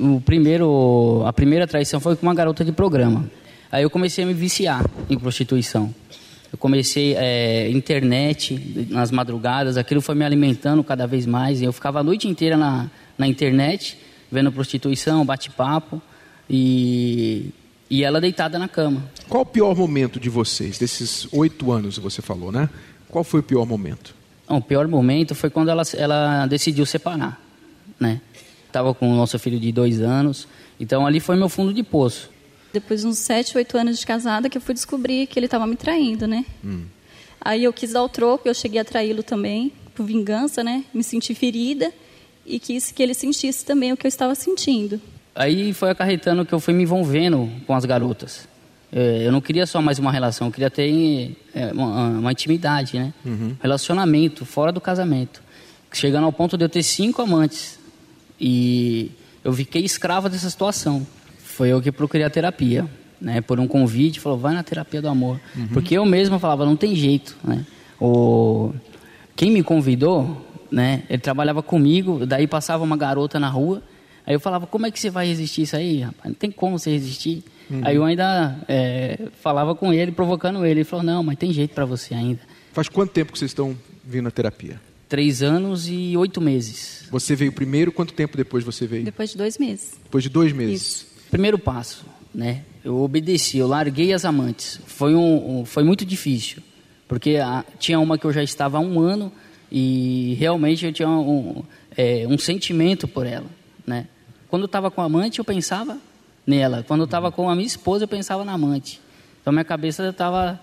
o 0.00 0.20
primeiro, 0.20 1.22
a 1.24 1.32
primeira 1.32 1.66
traição 1.68 2.00
foi 2.00 2.16
com 2.16 2.26
uma 2.26 2.34
garota 2.34 2.64
de 2.64 2.72
programa. 2.72 3.30
Aí 3.70 3.82
eu 3.82 3.90
comecei 3.90 4.24
a 4.24 4.26
me 4.26 4.34
viciar 4.34 4.84
em 5.08 5.18
prostituição. 5.18 5.94
Eu 6.52 6.58
comecei 6.58 7.14
é, 7.16 7.68
internet 7.70 8.86
nas 8.88 9.10
madrugadas, 9.10 9.76
aquilo 9.76 10.00
foi 10.00 10.14
me 10.14 10.24
alimentando 10.24 10.82
cada 10.84 11.06
vez 11.06 11.26
mais. 11.26 11.60
Eu 11.60 11.72
ficava 11.72 12.00
a 12.00 12.02
noite 12.02 12.28
inteira 12.28 12.56
na, 12.56 12.88
na 13.18 13.26
internet, 13.26 13.98
vendo 14.30 14.52
prostituição, 14.52 15.24
bate-papo 15.24 16.00
e, 16.48 17.50
e 17.90 18.04
ela 18.04 18.20
deitada 18.20 18.58
na 18.58 18.68
cama. 18.68 19.04
Qual 19.28 19.42
o 19.42 19.46
pior 19.46 19.74
momento 19.74 20.20
de 20.20 20.30
vocês, 20.30 20.78
desses 20.78 21.28
oito 21.32 21.72
anos 21.72 21.96
que 21.96 22.04
você 22.04 22.22
falou, 22.22 22.52
né? 22.52 22.70
Qual 23.08 23.24
foi 23.24 23.40
o 23.40 23.42
pior 23.42 23.66
momento? 23.66 24.14
o 24.48 24.60
pior 24.60 24.86
momento 24.86 25.34
foi 25.34 25.50
quando 25.50 25.70
ela, 25.70 25.82
ela 25.96 26.46
decidiu 26.46 26.86
separar, 26.86 27.40
né? 27.98 28.20
Estava 28.64 28.94
com 28.94 29.12
o 29.12 29.16
nosso 29.16 29.36
filho 29.40 29.58
de 29.58 29.72
dois 29.72 30.00
anos, 30.00 30.46
então 30.78 31.04
ali 31.04 31.18
foi 31.18 31.34
meu 31.34 31.48
fundo 31.48 31.74
de 31.74 31.82
poço 31.82 32.30
depois 32.76 33.00
de 33.00 33.06
uns 33.06 33.18
7, 33.18 33.56
8 33.56 33.78
anos 33.78 33.98
de 33.98 34.06
casada, 34.06 34.50
que 34.50 34.58
eu 34.58 34.60
fui 34.60 34.74
descobrir 34.74 35.26
que 35.26 35.38
ele 35.38 35.46
estava 35.46 35.66
me 35.66 35.76
traindo, 35.76 36.26
né? 36.26 36.44
Hum. 36.62 36.84
Aí 37.40 37.64
eu 37.64 37.72
quis 37.72 37.92
dar 37.92 38.02
o 38.02 38.08
troco, 38.08 38.46
eu 38.46 38.54
cheguei 38.54 38.80
a 38.80 38.84
traí-lo 38.84 39.22
também, 39.22 39.72
por 39.94 40.04
vingança, 40.04 40.62
né? 40.62 40.84
Me 40.92 41.02
senti 41.02 41.34
ferida 41.34 41.90
e 42.44 42.58
quis 42.58 42.92
que 42.92 43.02
ele 43.02 43.14
sentisse 43.14 43.64
também 43.64 43.92
o 43.92 43.96
que 43.96 44.06
eu 44.06 44.08
estava 44.08 44.34
sentindo. 44.34 45.00
Aí 45.34 45.72
foi 45.72 45.90
acarretando 45.90 46.44
que 46.44 46.52
eu 46.52 46.60
fui 46.60 46.74
me 46.74 46.82
envolvendo 46.82 47.50
com 47.66 47.74
as 47.74 47.84
garotas. 47.86 48.46
É, 48.92 49.26
eu 49.26 49.32
não 49.32 49.40
queria 49.40 49.66
só 49.66 49.80
mais 49.80 49.98
uma 49.98 50.12
relação, 50.12 50.48
eu 50.48 50.52
queria 50.52 50.70
ter 50.70 51.36
é, 51.54 51.72
uma, 51.72 52.08
uma 52.08 52.32
intimidade, 52.32 52.98
né? 52.98 53.14
Uhum. 53.24 53.56
Relacionamento, 53.60 54.44
fora 54.44 54.70
do 54.70 54.80
casamento. 54.80 55.42
Chegando 55.92 56.24
ao 56.24 56.32
ponto 56.32 56.58
de 56.58 56.64
eu 56.64 56.68
ter 56.68 56.82
cinco 56.82 57.22
amantes. 57.22 57.78
E 58.38 59.10
eu 59.42 59.52
fiquei 59.52 59.82
escrava 59.82 60.28
dessa 60.28 60.50
situação 60.50 61.06
foi 61.46 61.70
eu 61.70 61.80
que 61.80 61.90
procurei 61.90 62.26
a 62.26 62.30
terapia, 62.30 62.86
né? 63.20 63.40
Por 63.40 63.58
um 63.58 63.66
convite, 63.66 64.20
falou, 64.20 64.38
vai 64.38 64.52
na 64.52 64.62
terapia 64.62 65.00
do 65.00 65.08
amor. 65.08 65.40
Uhum. 65.56 65.68
Porque 65.68 65.96
eu 65.96 66.04
mesmo 66.04 66.38
falava, 66.38 66.66
não 66.66 66.76
tem 66.76 66.94
jeito, 66.94 67.36
né? 67.42 67.64
O... 68.00 68.74
Quem 69.34 69.50
me 69.50 69.62
convidou, 69.62 70.46
né? 70.70 71.04
Ele 71.08 71.18
trabalhava 71.18 71.62
comigo, 71.62 72.26
daí 72.26 72.46
passava 72.46 72.84
uma 72.84 72.96
garota 72.96 73.40
na 73.40 73.48
rua, 73.48 73.82
aí 74.26 74.34
eu 74.34 74.40
falava, 74.40 74.66
como 74.66 74.86
é 74.86 74.90
que 74.90 74.98
você 74.98 75.08
vai 75.08 75.26
resistir 75.26 75.62
isso 75.62 75.76
aí, 75.76 76.00
rapaz? 76.00 76.24
Não 76.26 76.34
tem 76.34 76.50
como 76.50 76.78
você 76.78 76.90
resistir. 76.90 77.42
Uhum. 77.70 77.80
Aí 77.82 77.96
eu 77.96 78.04
ainda 78.04 78.58
é, 78.68 79.18
falava 79.40 79.74
com 79.74 79.92
ele, 79.92 80.12
provocando 80.12 80.64
ele. 80.64 80.80
Ele 80.80 80.84
falou, 80.84 81.04
não, 81.04 81.22
mas 81.22 81.38
tem 81.38 81.52
jeito 81.52 81.74
para 81.74 81.84
você 81.84 82.14
ainda. 82.14 82.40
Faz 82.72 82.88
quanto 82.88 83.12
tempo 83.12 83.32
que 83.32 83.38
vocês 83.38 83.50
estão 83.50 83.76
vindo 84.04 84.28
à 84.28 84.30
terapia? 84.30 84.80
Três 85.08 85.42
anos 85.42 85.88
e 85.88 86.16
oito 86.16 86.40
meses. 86.40 87.06
Você 87.10 87.34
veio 87.36 87.52
primeiro, 87.52 87.92
quanto 87.92 88.12
tempo 88.12 88.36
depois 88.36 88.64
você 88.64 88.86
veio? 88.86 89.04
Depois 89.04 89.30
de 89.30 89.38
dois 89.38 89.56
meses. 89.56 89.94
Depois 90.02 90.24
de 90.24 90.30
dois 90.30 90.52
meses. 90.52 90.82
Isso. 90.82 91.15
Primeiro 91.36 91.58
passo, 91.58 92.06
né? 92.34 92.62
Eu 92.82 92.96
obedeci, 93.02 93.58
eu 93.58 93.68
larguei 93.68 94.10
as 94.14 94.24
amantes. 94.24 94.80
Foi, 94.86 95.14
um, 95.14 95.60
um 95.60 95.64
foi 95.66 95.84
muito 95.84 96.02
difícil, 96.02 96.62
porque 97.06 97.36
a, 97.36 97.62
tinha 97.78 98.00
uma 98.00 98.16
que 98.16 98.24
eu 98.24 98.32
já 98.32 98.42
estava 98.42 98.78
há 98.78 98.80
um 98.80 98.98
ano 98.98 99.30
e 99.70 100.34
realmente 100.40 100.86
eu 100.86 100.92
tinha 100.94 101.10
um, 101.10 101.62
é, 101.94 102.26
um 102.26 102.38
sentimento 102.38 103.06
por 103.06 103.26
ela, 103.26 103.44
né? 103.86 104.06
Quando 104.48 104.62
eu 104.62 104.66
estava 104.66 104.90
com 104.90 105.02
a 105.02 105.04
amante, 105.04 105.38
eu 105.38 105.44
pensava 105.44 105.98
nela. 106.46 106.82
Quando 106.88 107.00
eu 107.00 107.04
estava 107.04 107.30
com 107.30 107.50
a 107.50 107.54
minha 107.54 107.66
esposa, 107.66 108.04
eu 108.04 108.08
pensava 108.08 108.42
na 108.42 108.52
amante. 108.52 108.98
Então 109.42 109.52
minha 109.52 109.62
cabeça 109.62 110.08
estava 110.08 110.58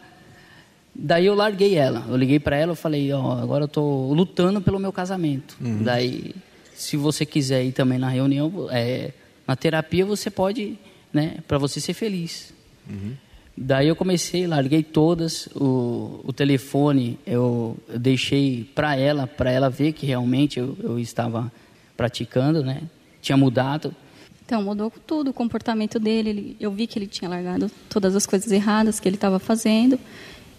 Daí 0.96 1.28
eu 1.28 1.36
larguei 1.36 1.76
ela. 1.76 2.04
Eu 2.10 2.16
liguei 2.16 2.40
para 2.40 2.58
ela, 2.58 2.72
eu 2.72 2.76
falei, 2.76 3.14
ó, 3.14 3.34
agora 3.34 3.66
eu 3.66 3.68
tô 3.68 4.12
lutando 4.12 4.60
pelo 4.60 4.80
meu 4.80 4.92
casamento. 4.92 5.56
Uhum. 5.62 5.84
Daí, 5.84 6.34
se 6.74 6.98
você 6.98 7.28
quiser 7.28 7.64
ir 7.64 7.74
também 7.74 8.00
na 8.00 8.10
reunião, 8.10 8.70
é, 8.72 9.12
na 9.48 9.56
terapia 9.56 10.06
você 10.06 10.30
pode, 10.30 10.78
né, 11.12 11.38
para 11.48 11.58
você 11.58 11.80
ser 11.80 11.94
feliz. 11.94 12.54
Uhum. 12.90 13.14
Daí 13.56 13.88
eu 13.88 13.96
comecei, 13.96 14.48
larguei 14.48 14.82
todas, 14.82 15.48
o, 15.56 16.22
o 16.24 16.34
telefone 16.34 17.20
eu, 17.26 17.78
eu 17.88 18.00
deixei 18.00 18.68
para 18.74 18.96
ela, 18.96 19.28
para 19.28 19.52
ela 19.52 19.70
ver 19.70 19.94
que 19.94 20.06
realmente 20.08 20.60
eu, 20.60 20.76
eu 20.82 21.00
estava 21.00 21.52
praticando, 21.96 22.64
né? 22.64 22.82
Tinha 23.22 23.38
mudado. 23.38 23.96
Então, 24.46 24.62
mudou 24.62 24.92
tudo, 25.06 25.30
o 25.30 25.34
comportamento 25.34 26.00
dele. 26.00 26.30
Ele, 26.30 26.58
eu 26.60 26.72
vi 26.72 26.88
que 26.88 26.98
ele 26.98 27.08
tinha 27.08 27.30
largado 27.30 27.72
todas 27.90 28.16
as 28.16 28.26
coisas 28.26 28.52
erradas 28.52 29.00
que 29.00 29.08
ele 29.08 29.16
estava 29.16 29.40
fazendo. 29.40 30.00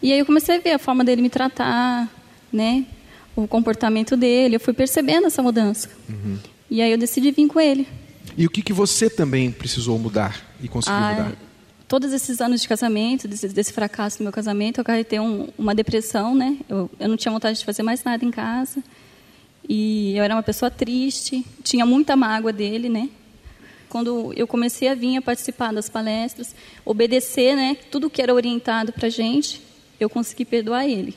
E 0.00 0.12
aí 0.12 0.18
eu 0.18 0.26
comecei 0.26 0.56
a 0.56 0.60
ver 0.60 0.70
a 0.70 0.78
forma 0.78 1.04
dele 1.04 1.20
me 1.20 1.28
tratar, 1.28 2.08
né? 2.52 2.86
O 3.36 3.46
comportamento 3.46 4.16
dele. 4.16 4.56
Eu 4.56 4.60
fui 4.60 4.72
percebendo 4.72 5.26
essa 5.26 5.42
mudança. 5.42 5.90
Uhum. 6.08 6.38
E 6.70 6.80
aí 6.80 6.92
eu 6.92 6.98
decidi 6.98 7.30
vir 7.30 7.46
com 7.48 7.60
ele. 7.60 7.86
E 8.36 8.46
o 8.46 8.50
que, 8.50 8.62
que 8.62 8.72
você 8.72 9.08
também 9.08 9.50
precisou 9.50 9.98
mudar 9.98 10.40
e 10.62 10.68
conseguiu 10.68 10.98
Ah, 10.98 11.12
mudar? 11.12 11.32
todos 11.86 12.12
esses 12.12 12.40
anos 12.40 12.60
de 12.62 12.68
casamento, 12.68 13.28
desse, 13.28 13.48
desse 13.48 13.72
fracasso 13.72 14.18
do 14.18 14.24
meu 14.24 14.32
casamento, 14.32 14.78
eu 14.78 14.82
acarretei 14.82 15.20
um, 15.20 15.48
uma 15.56 15.74
depressão, 15.74 16.34
né? 16.34 16.56
Eu, 16.68 16.90
eu 16.98 17.08
não 17.08 17.16
tinha 17.16 17.30
vontade 17.30 17.58
de 17.58 17.64
fazer 17.64 17.82
mais 17.82 18.02
nada 18.02 18.24
em 18.24 18.30
casa. 18.30 18.82
E 19.68 20.14
eu 20.16 20.24
era 20.24 20.34
uma 20.34 20.42
pessoa 20.42 20.70
triste, 20.70 21.44
tinha 21.62 21.86
muita 21.86 22.16
mágoa 22.16 22.52
dele, 22.52 22.88
né? 22.88 23.08
Quando 23.88 24.32
eu 24.36 24.46
comecei 24.46 24.88
a 24.88 24.94
vir 24.94 25.16
a 25.16 25.22
participar 25.22 25.72
das 25.72 25.88
palestras, 25.88 26.54
obedecer, 26.84 27.54
né? 27.54 27.76
Tudo 27.90 28.10
que 28.10 28.20
era 28.20 28.34
orientado 28.34 28.92
para 28.92 29.08
gente, 29.08 29.62
eu 30.00 30.10
consegui 30.10 30.44
perdoar 30.44 30.86
ele. 30.88 31.14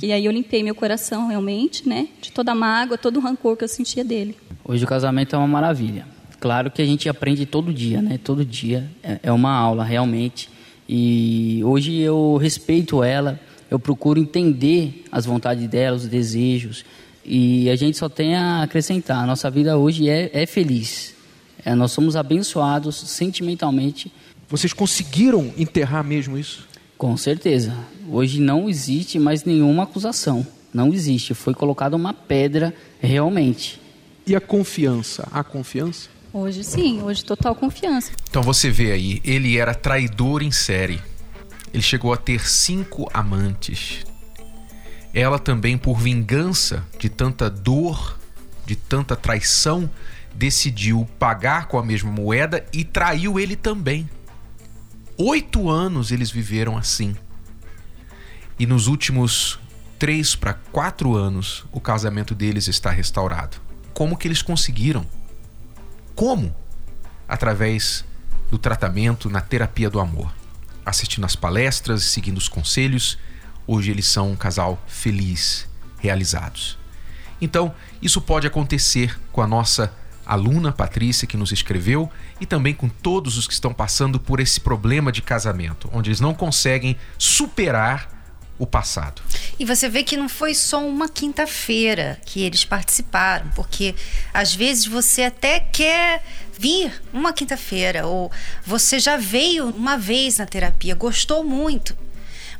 E 0.00 0.12
aí 0.12 0.24
eu 0.24 0.30
limpei 0.32 0.62
meu 0.62 0.74
coração 0.74 1.26
realmente, 1.26 1.88
né? 1.88 2.06
De 2.22 2.30
toda 2.30 2.52
a 2.52 2.54
mágoa, 2.54 2.96
todo 2.96 3.16
o 3.16 3.20
rancor 3.20 3.56
que 3.56 3.64
eu 3.64 3.68
sentia 3.68 4.04
dele. 4.04 4.36
Hoje 4.64 4.84
o 4.84 4.86
casamento 4.86 5.34
é 5.34 5.38
uma 5.38 5.48
maravilha. 5.48 6.06
Claro 6.40 6.70
que 6.70 6.80
a 6.80 6.86
gente 6.86 7.08
aprende 7.08 7.44
todo 7.46 7.72
dia, 7.72 8.00
né? 8.00 8.18
Todo 8.22 8.44
dia 8.44 8.90
é 9.02 9.20
é 9.22 9.32
uma 9.32 9.52
aula 9.52 9.84
realmente. 9.84 10.48
E 10.88 11.60
hoje 11.64 11.98
eu 11.98 12.36
respeito 12.36 13.04
ela, 13.04 13.38
eu 13.70 13.78
procuro 13.78 14.18
entender 14.18 15.04
as 15.12 15.24
vontades 15.26 15.68
dela, 15.68 15.96
os 15.96 16.06
desejos. 16.08 16.84
E 17.24 17.70
a 17.70 17.76
gente 17.76 17.96
só 17.96 18.08
tem 18.08 18.34
a 18.34 18.62
acrescentar. 18.62 19.22
A 19.22 19.26
nossa 19.26 19.48
vida 19.50 19.76
hoje 19.76 20.08
é, 20.08 20.30
é 20.32 20.46
feliz. 20.46 21.14
É, 21.64 21.74
nós 21.74 21.92
somos 21.92 22.16
abençoados 22.16 22.96
sentimentalmente, 22.96 24.10
Vocês 24.48 24.72
conseguiram 24.72 25.52
enterrar 25.56 26.02
mesmo 26.02 26.36
isso? 26.36 26.68
com 26.98 27.16
certeza. 27.16 27.72
Hoje 28.10 28.40
não 28.40 28.68
existe 28.68 29.18
mais 29.18 29.44
nenhuma 29.44 29.84
acusação. 29.84 30.46
Não 30.74 30.92
existe. 30.92 31.32
Foi 31.32 31.54
colocada 31.54 31.96
uma 31.96 32.12
pedra 32.12 32.74
realmente. 33.00 33.80
E 34.26 34.36
a 34.36 34.40
confiança? 34.40 35.26
Há 35.32 35.42
confiança? 35.42 36.10
Hoje 36.32 36.62
sim, 36.62 37.02
hoje 37.02 37.24
total 37.24 37.54
confiança. 37.54 38.12
Então 38.28 38.42
você 38.42 38.70
vê 38.70 38.92
aí, 38.92 39.20
ele 39.24 39.58
era 39.58 39.74
traidor 39.74 40.42
em 40.42 40.52
série. 40.52 41.02
Ele 41.72 41.82
chegou 41.82 42.12
a 42.12 42.16
ter 42.16 42.46
cinco 42.46 43.10
amantes. 43.12 44.04
Ela 45.12 45.38
também, 45.38 45.76
por 45.76 45.98
vingança 45.98 46.86
de 46.98 47.08
tanta 47.08 47.50
dor, 47.50 48.16
de 48.64 48.76
tanta 48.76 49.16
traição, 49.16 49.90
decidiu 50.32 51.08
pagar 51.18 51.66
com 51.66 51.78
a 51.78 51.84
mesma 51.84 52.10
moeda 52.10 52.64
e 52.72 52.84
traiu 52.84 53.38
ele 53.38 53.56
também. 53.56 54.08
Oito 55.16 55.68
anos 55.68 56.12
eles 56.12 56.30
viveram 56.30 56.78
assim. 56.78 57.16
E 58.58 58.66
nos 58.66 58.86
últimos 58.86 59.58
três 59.98 60.36
para 60.36 60.54
quatro 60.54 61.16
anos, 61.16 61.64
o 61.72 61.80
casamento 61.80 62.34
deles 62.34 62.68
está 62.68 62.90
restaurado. 62.90 63.56
Como 63.92 64.16
que 64.16 64.28
eles 64.28 64.42
conseguiram? 64.42 65.04
Como? 66.20 66.54
Através 67.26 68.04
do 68.50 68.58
tratamento 68.58 69.30
na 69.30 69.40
terapia 69.40 69.88
do 69.88 69.98
amor. 69.98 70.30
Assistindo 70.84 71.24
às 71.24 71.34
palestras, 71.34 72.02
seguindo 72.02 72.36
os 72.36 72.46
conselhos, 72.46 73.16
hoje 73.66 73.90
eles 73.90 74.06
são 74.06 74.30
um 74.30 74.36
casal 74.36 74.78
feliz, 74.86 75.66
realizados. 75.98 76.76
Então, 77.40 77.74
isso 78.02 78.20
pode 78.20 78.46
acontecer 78.46 79.18
com 79.32 79.40
a 79.40 79.46
nossa 79.46 79.94
aluna 80.26 80.70
Patrícia 80.70 81.26
que 81.26 81.38
nos 81.38 81.52
escreveu 81.52 82.12
e 82.38 82.44
também 82.44 82.74
com 82.74 82.90
todos 82.90 83.38
os 83.38 83.46
que 83.46 83.54
estão 83.54 83.72
passando 83.72 84.20
por 84.20 84.40
esse 84.40 84.60
problema 84.60 85.10
de 85.10 85.22
casamento, 85.22 85.88
onde 85.90 86.10
eles 86.10 86.20
não 86.20 86.34
conseguem 86.34 86.98
superar 87.16 88.19
o 88.60 88.66
passado. 88.66 89.22
E 89.58 89.64
você 89.64 89.88
vê 89.88 90.04
que 90.04 90.18
não 90.18 90.28
foi 90.28 90.54
só 90.54 90.86
uma 90.86 91.08
quinta-feira 91.08 92.20
que 92.26 92.42
eles 92.42 92.62
participaram, 92.62 93.50
porque 93.56 93.94
às 94.34 94.54
vezes 94.54 94.84
você 94.84 95.24
até 95.24 95.58
quer 95.58 96.22
vir 96.58 97.02
uma 97.10 97.32
quinta-feira, 97.32 98.06
ou 98.06 98.30
você 98.64 99.00
já 99.00 99.16
veio 99.16 99.70
uma 99.70 99.96
vez 99.96 100.36
na 100.36 100.44
terapia, 100.44 100.94
gostou 100.94 101.42
muito. 101.42 101.96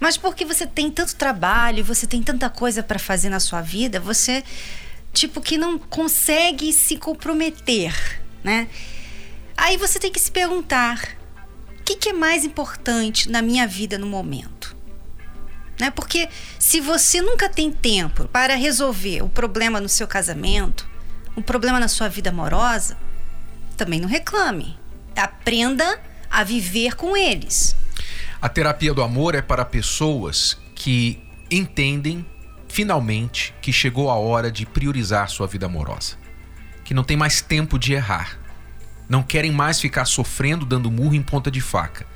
Mas 0.00 0.16
porque 0.16 0.46
você 0.46 0.66
tem 0.66 0.90
tanto 0.90 1.14
trabalho, 1.14 1.84
você 1.84 2.06
tem 2.06 2.22
tanta 2.22 2.48
coisa 2.48 2.82
para 2.82 2.98
fazer 2.98 3.28
na 3.28 3.38
sua 3.38 3.60
vida, 3.60 4.00
você 4.00 4.42
tipo 5.12 5.42
que 5.42 5.58
não 5.58 5.78
consegue 5.78 6.72
se 6.72 6.96
comprometer, 6.96 7.92
né? 8.42 8.68
Aí 9.54 9.76
você 9.76 9.98
tem 9.98 10.10
que 10.10 10.18
se 10.18 10.30
perguntar: 10.30 11.14
o 11.78 11.82
que, 11.82 11.96
que 11.96 12.08
é 12.08 12.12
mais 12.14 12.42
importante 12.46 13.28
na 13.28 13.42
minha 13.42 13.66
vida 13.66 13.98
no 13.98 14.06
momento? 14.06 14.79
Né? 15.80 15.90
Porque 15.90 16.28
se 16.58 16.78
você 16.78 17.22
nunca 17.22 17.48
tem 17.48 17.72
tempo 17.72 18.28
para 18.28 18.54
resolver 18.54 19.22
o 19.22 19.28
problema 19.28 19.80
no 19.80 19.88
seu 19.88 20.06
casamento, 20.06 20.86
o 21.34 21.42
problema 21.42 21.80
na 21.80 21.88
sua 21.88 22.08
vida 22.08 22.28
amorosa, 22.28 22.98
também 23.78 23.98
não 23.98 24.08
reclame. 24.08 24.78
Aprenda 25.16 25.98
a 26.30 26.44
viver 26.44 26.94
com 26.94 27.16
eles. 27.16 27.74
A 28.40 28.48
terapia 28.48 28.92
do 28.92 29.02
amor 29.02 29.34
é 29.34 29.42
para 29.42 29.64
pessoas 29.64 30.58
que 30.74 31.18
entendem 31.50 32.24
finalmente 32.68 33.54
que 33.60 33.72
chegou 33.72 34.10
a 34.10 34.14
hora 34.14 34.50
de 34.50 34.64
priorizar 34.64 35.28
sua 35.28 35.46
vida 35.46 35.66
amorosa, 35.66 36.16
que 36.84 36.94
não 36.94 37.02
tem 37.02 37.16
mais 37.16 37.40
tempo 37.40 37.78
de 37.78 37.94
errar, 37.94 38.38
não 39.08 39.22
querem 39.22 39.50
mais 39.50 39.80
ficar 39.80 40.04
sofrendo 40.04 40.64
dando 40.64 40.90
murro 40.90 41.14
em 41.14 41.22
ponta 41.22 41.50
de 41.50 41.60
faca. 41.60 42.06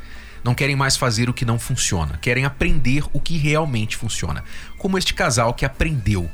Não 0.45 0.55
querem 0.55 0.77
mais 0.77 0.97
fazer 0.97 1.31
o 1.31 1.35
que 1.35 1.47
não 1.47 1.59
funciona, 1.59 2.19
querem 2.19 2.45
aprender 2.45 3.03
o 3.15 3.21
que 3.21 3.39
realmente 3.39 3.97
funciona. 3.97 4.45
Como 4.77 4.99
este 4.99 5.15
casal 5.15 5.55
que 5.55 5.65
aprendeu. 5.65 6.31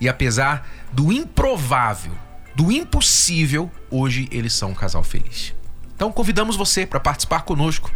E 0.00 0.08
apesar 0.08 0.66
do 0.92 1.12
improvável, 1.12 2.12
do 2.54 2.70
impossível, 2.70 3.70
hoje 3.90 4.28
eles 4.30 4.52
são 4.52 4.70
um 4.70 4.74
casal 4.74 5.02
feliz. 5.02 5.52
Então 5.94 6.12
convidamos 6.12 6.56
você 6.56 6.86
para 6.86 7.00
participar 7.00 7.42
conosco 7.42 7.90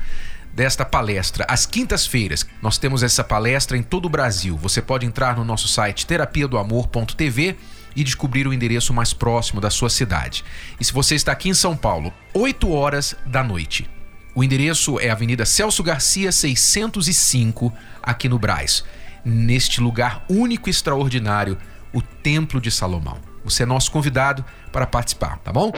desta 0.53 0.85
palestra. 0.85 1.47
Às 1.49 1.67
quintas-feiras, 1.67 2.47
nós 2.61 2.77
temos 2.77 3.03
essa 3.03 3.25
palestra 3.25 3.77
em 3.77 3.83
todo 3.83 4.07
o 4.07 4.11
Brasil. 4.11 4.57
Você 4.59 4.83
pode 4.83 5.07
entrar 5.07 5.37
no 5.37 5.45
nosso 5.45 5.69
site 5.69 6.07
terapia 6.07 6.47
do 6.47 6.59
amor.tv 6.59 7.57
e 7.97 8.05
descobrir 8.05 8.47
o 8.47 8.53
endereço 8.53 8.93
mais 8.93 9.13
próximo 9.13 9.61
da 9.61 9.71
sua 9.71 9.89
cidade. 9.89 10.45
E 10.81 10.85
se 10.85 10.93
você 10.93 11.15
está 11.15 11.33
aqui 11.33 11.49
em 11.49 11.55
São 11.55 11.77
Paulo, 11.77 12.13
8 12.33 12.71
horas 12.71 13.17
da 13.25 13.43
noite. 13.43 13.89
O 14.35 14.43
endereço 14.43 14.99
é 14.99 15.11
Avenida 15.11 15.45
Celso 15.45 15.83
Garcia 15.83 16.33
605, 16.33 17.73
aqui 18.03 18.29
no 18.29 18.37
Braz. 18.37 18.83
Neste 19.25 19.81
lugar 19.81 20.25
único 20.29 20.69
e 20.69 20.73
extraordinário, 20.73 21.57
o 21.93 22.03
Templo 22.03 22.61
de 22.61 22.71
Salomão. 22.71 23.19
Você 23.45 23.63
é 23.63 23.67
nosso 23.67 23.93
convidado 23.93 24.45
para 24.73 24.87
participar, 24.87 25.39
tá 25.39 25.53
bom? 25.53 25.71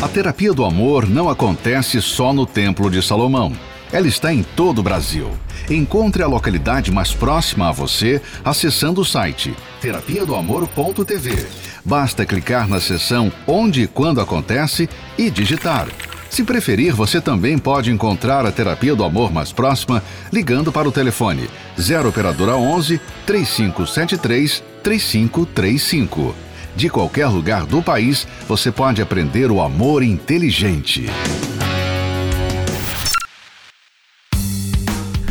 A 0.00 0.08
terapia 0.08 0.54
do 0.54 0.64
amor 0.64 1.06
não 1.06 1.28
acontece 1.28 2.00
só 2.00 2.32
no 2.32 2.46
Templo 2.46 2.90
de 2.90 3.02
Salomão. 3.02 3.52
Ela 3.92 4.08
está 4.08 4.32
em 4.32 4.42
todo 4.42 4.78
o 4.78 4.82
Brasil. 4.82 5.30
Encontre 5.68 6.22
a 6.22 6.26
localidade 6.26 6.90
mais 6.90 7.12
próxima 7.12 7.68
a 7.68 7.72
você 7.72 8.20
acessando 8.42 9.02
o 9.02 9.04
site 9.04 9.54
terapia 9.80 10.24
do 10.24 10.34
amor.tv. 10.34 11.46
Basta 11.84 12.24
clicar 12.24 12.66
na 12.66 12.80
seção 12.80 13.30
Onde 13.46 13.82
e 13.82 13.86
Quando 13.86 14.22
Acontece 14.22 14.88
e 15.18 15.30
digitar. 15.30 15.86
Se 16.34 16.42
preferir, 16.42 16.92
você 16.92 17.20
também 17.20 17.56
pode 17.56 17.92
encontrar 17.92 18.44
a 18.44 18.50
terapia 18.50 18.92
do 18.96 19.04
amor 19.04 19.32
mais 19.32 19.52
próxima 19.52 20.02
ligando 20.32 20.72
para 20.72 20.88
o 20.88 20.90
telefone 20.90 21.48
0 21.80 22.08
operadora 22.08 22.56
11 22.56 23.00
3573 23.24 24.60
3535. 24.82 26.34
De 26.74 26.90
qualquer 26.90 27.28
lugar 27.28 27.64
do 27.64 27.80
país, 27.80 28.26
você 28.48 28.72
pode 28.72 29.00
aprender 29.00 29.48
o 29.48 29.62
amor 29.62 30.02
inteligente. 30.02 31.06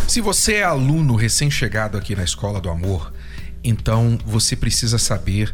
Se 0.07 0.21
você 0.21 0.53
é 0.53 0.63
aluno 0.63 1.17
recém-chegado 1.17 1.97
aqui 1.97 2.15
na 2.15 2.23
Escola 2.23 2.61
do 2.61 2.69
Amor, 2.69 3.11
então 3.61 4.17
você 4.25 4.55
precisa 4.55 4.97
saber 4.97 5.53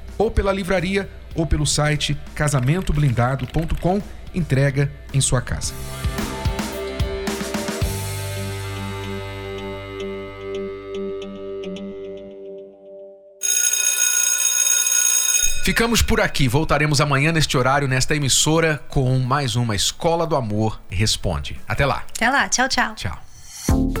Ou 0.21 0.29
pela 0.29 0.53
livraria 0.53 1.09
ou 1.33 1.47
pelo 1.47 1.65
site 1.65 2.15
casamentoblindado.com, 2.35 3.99
entrega 4.35 4.91
em 5.11 5.19
sua 5.19 5.41
casa. 5.41 5.73
Ficamos 15.63 16.03
por 16.03 16.21
aqui. 16.21 16.47
Voltaremos 16.47 17.01
amanhã 17.01 17.31
neste 17.31 17.57
horário, 17.57 17.87
nesta 17.87 18.15
emissora, 18.15 18.79
com 18.89 19.17
mais 19.17 19.55
uma 19.55 19.75
Escola 19.75 20.27
do 20.27 20.35
Amor 20.35 20.79
Responde. 20.87 21.59
Até 21.67 21.83
lá. 21.83 22.03
Até 22.15 22.29
lá. 22.29 22.47
Tchau, 22.47 22.69
tchau. 22.69 22.93
Tchau. 22.93 24.00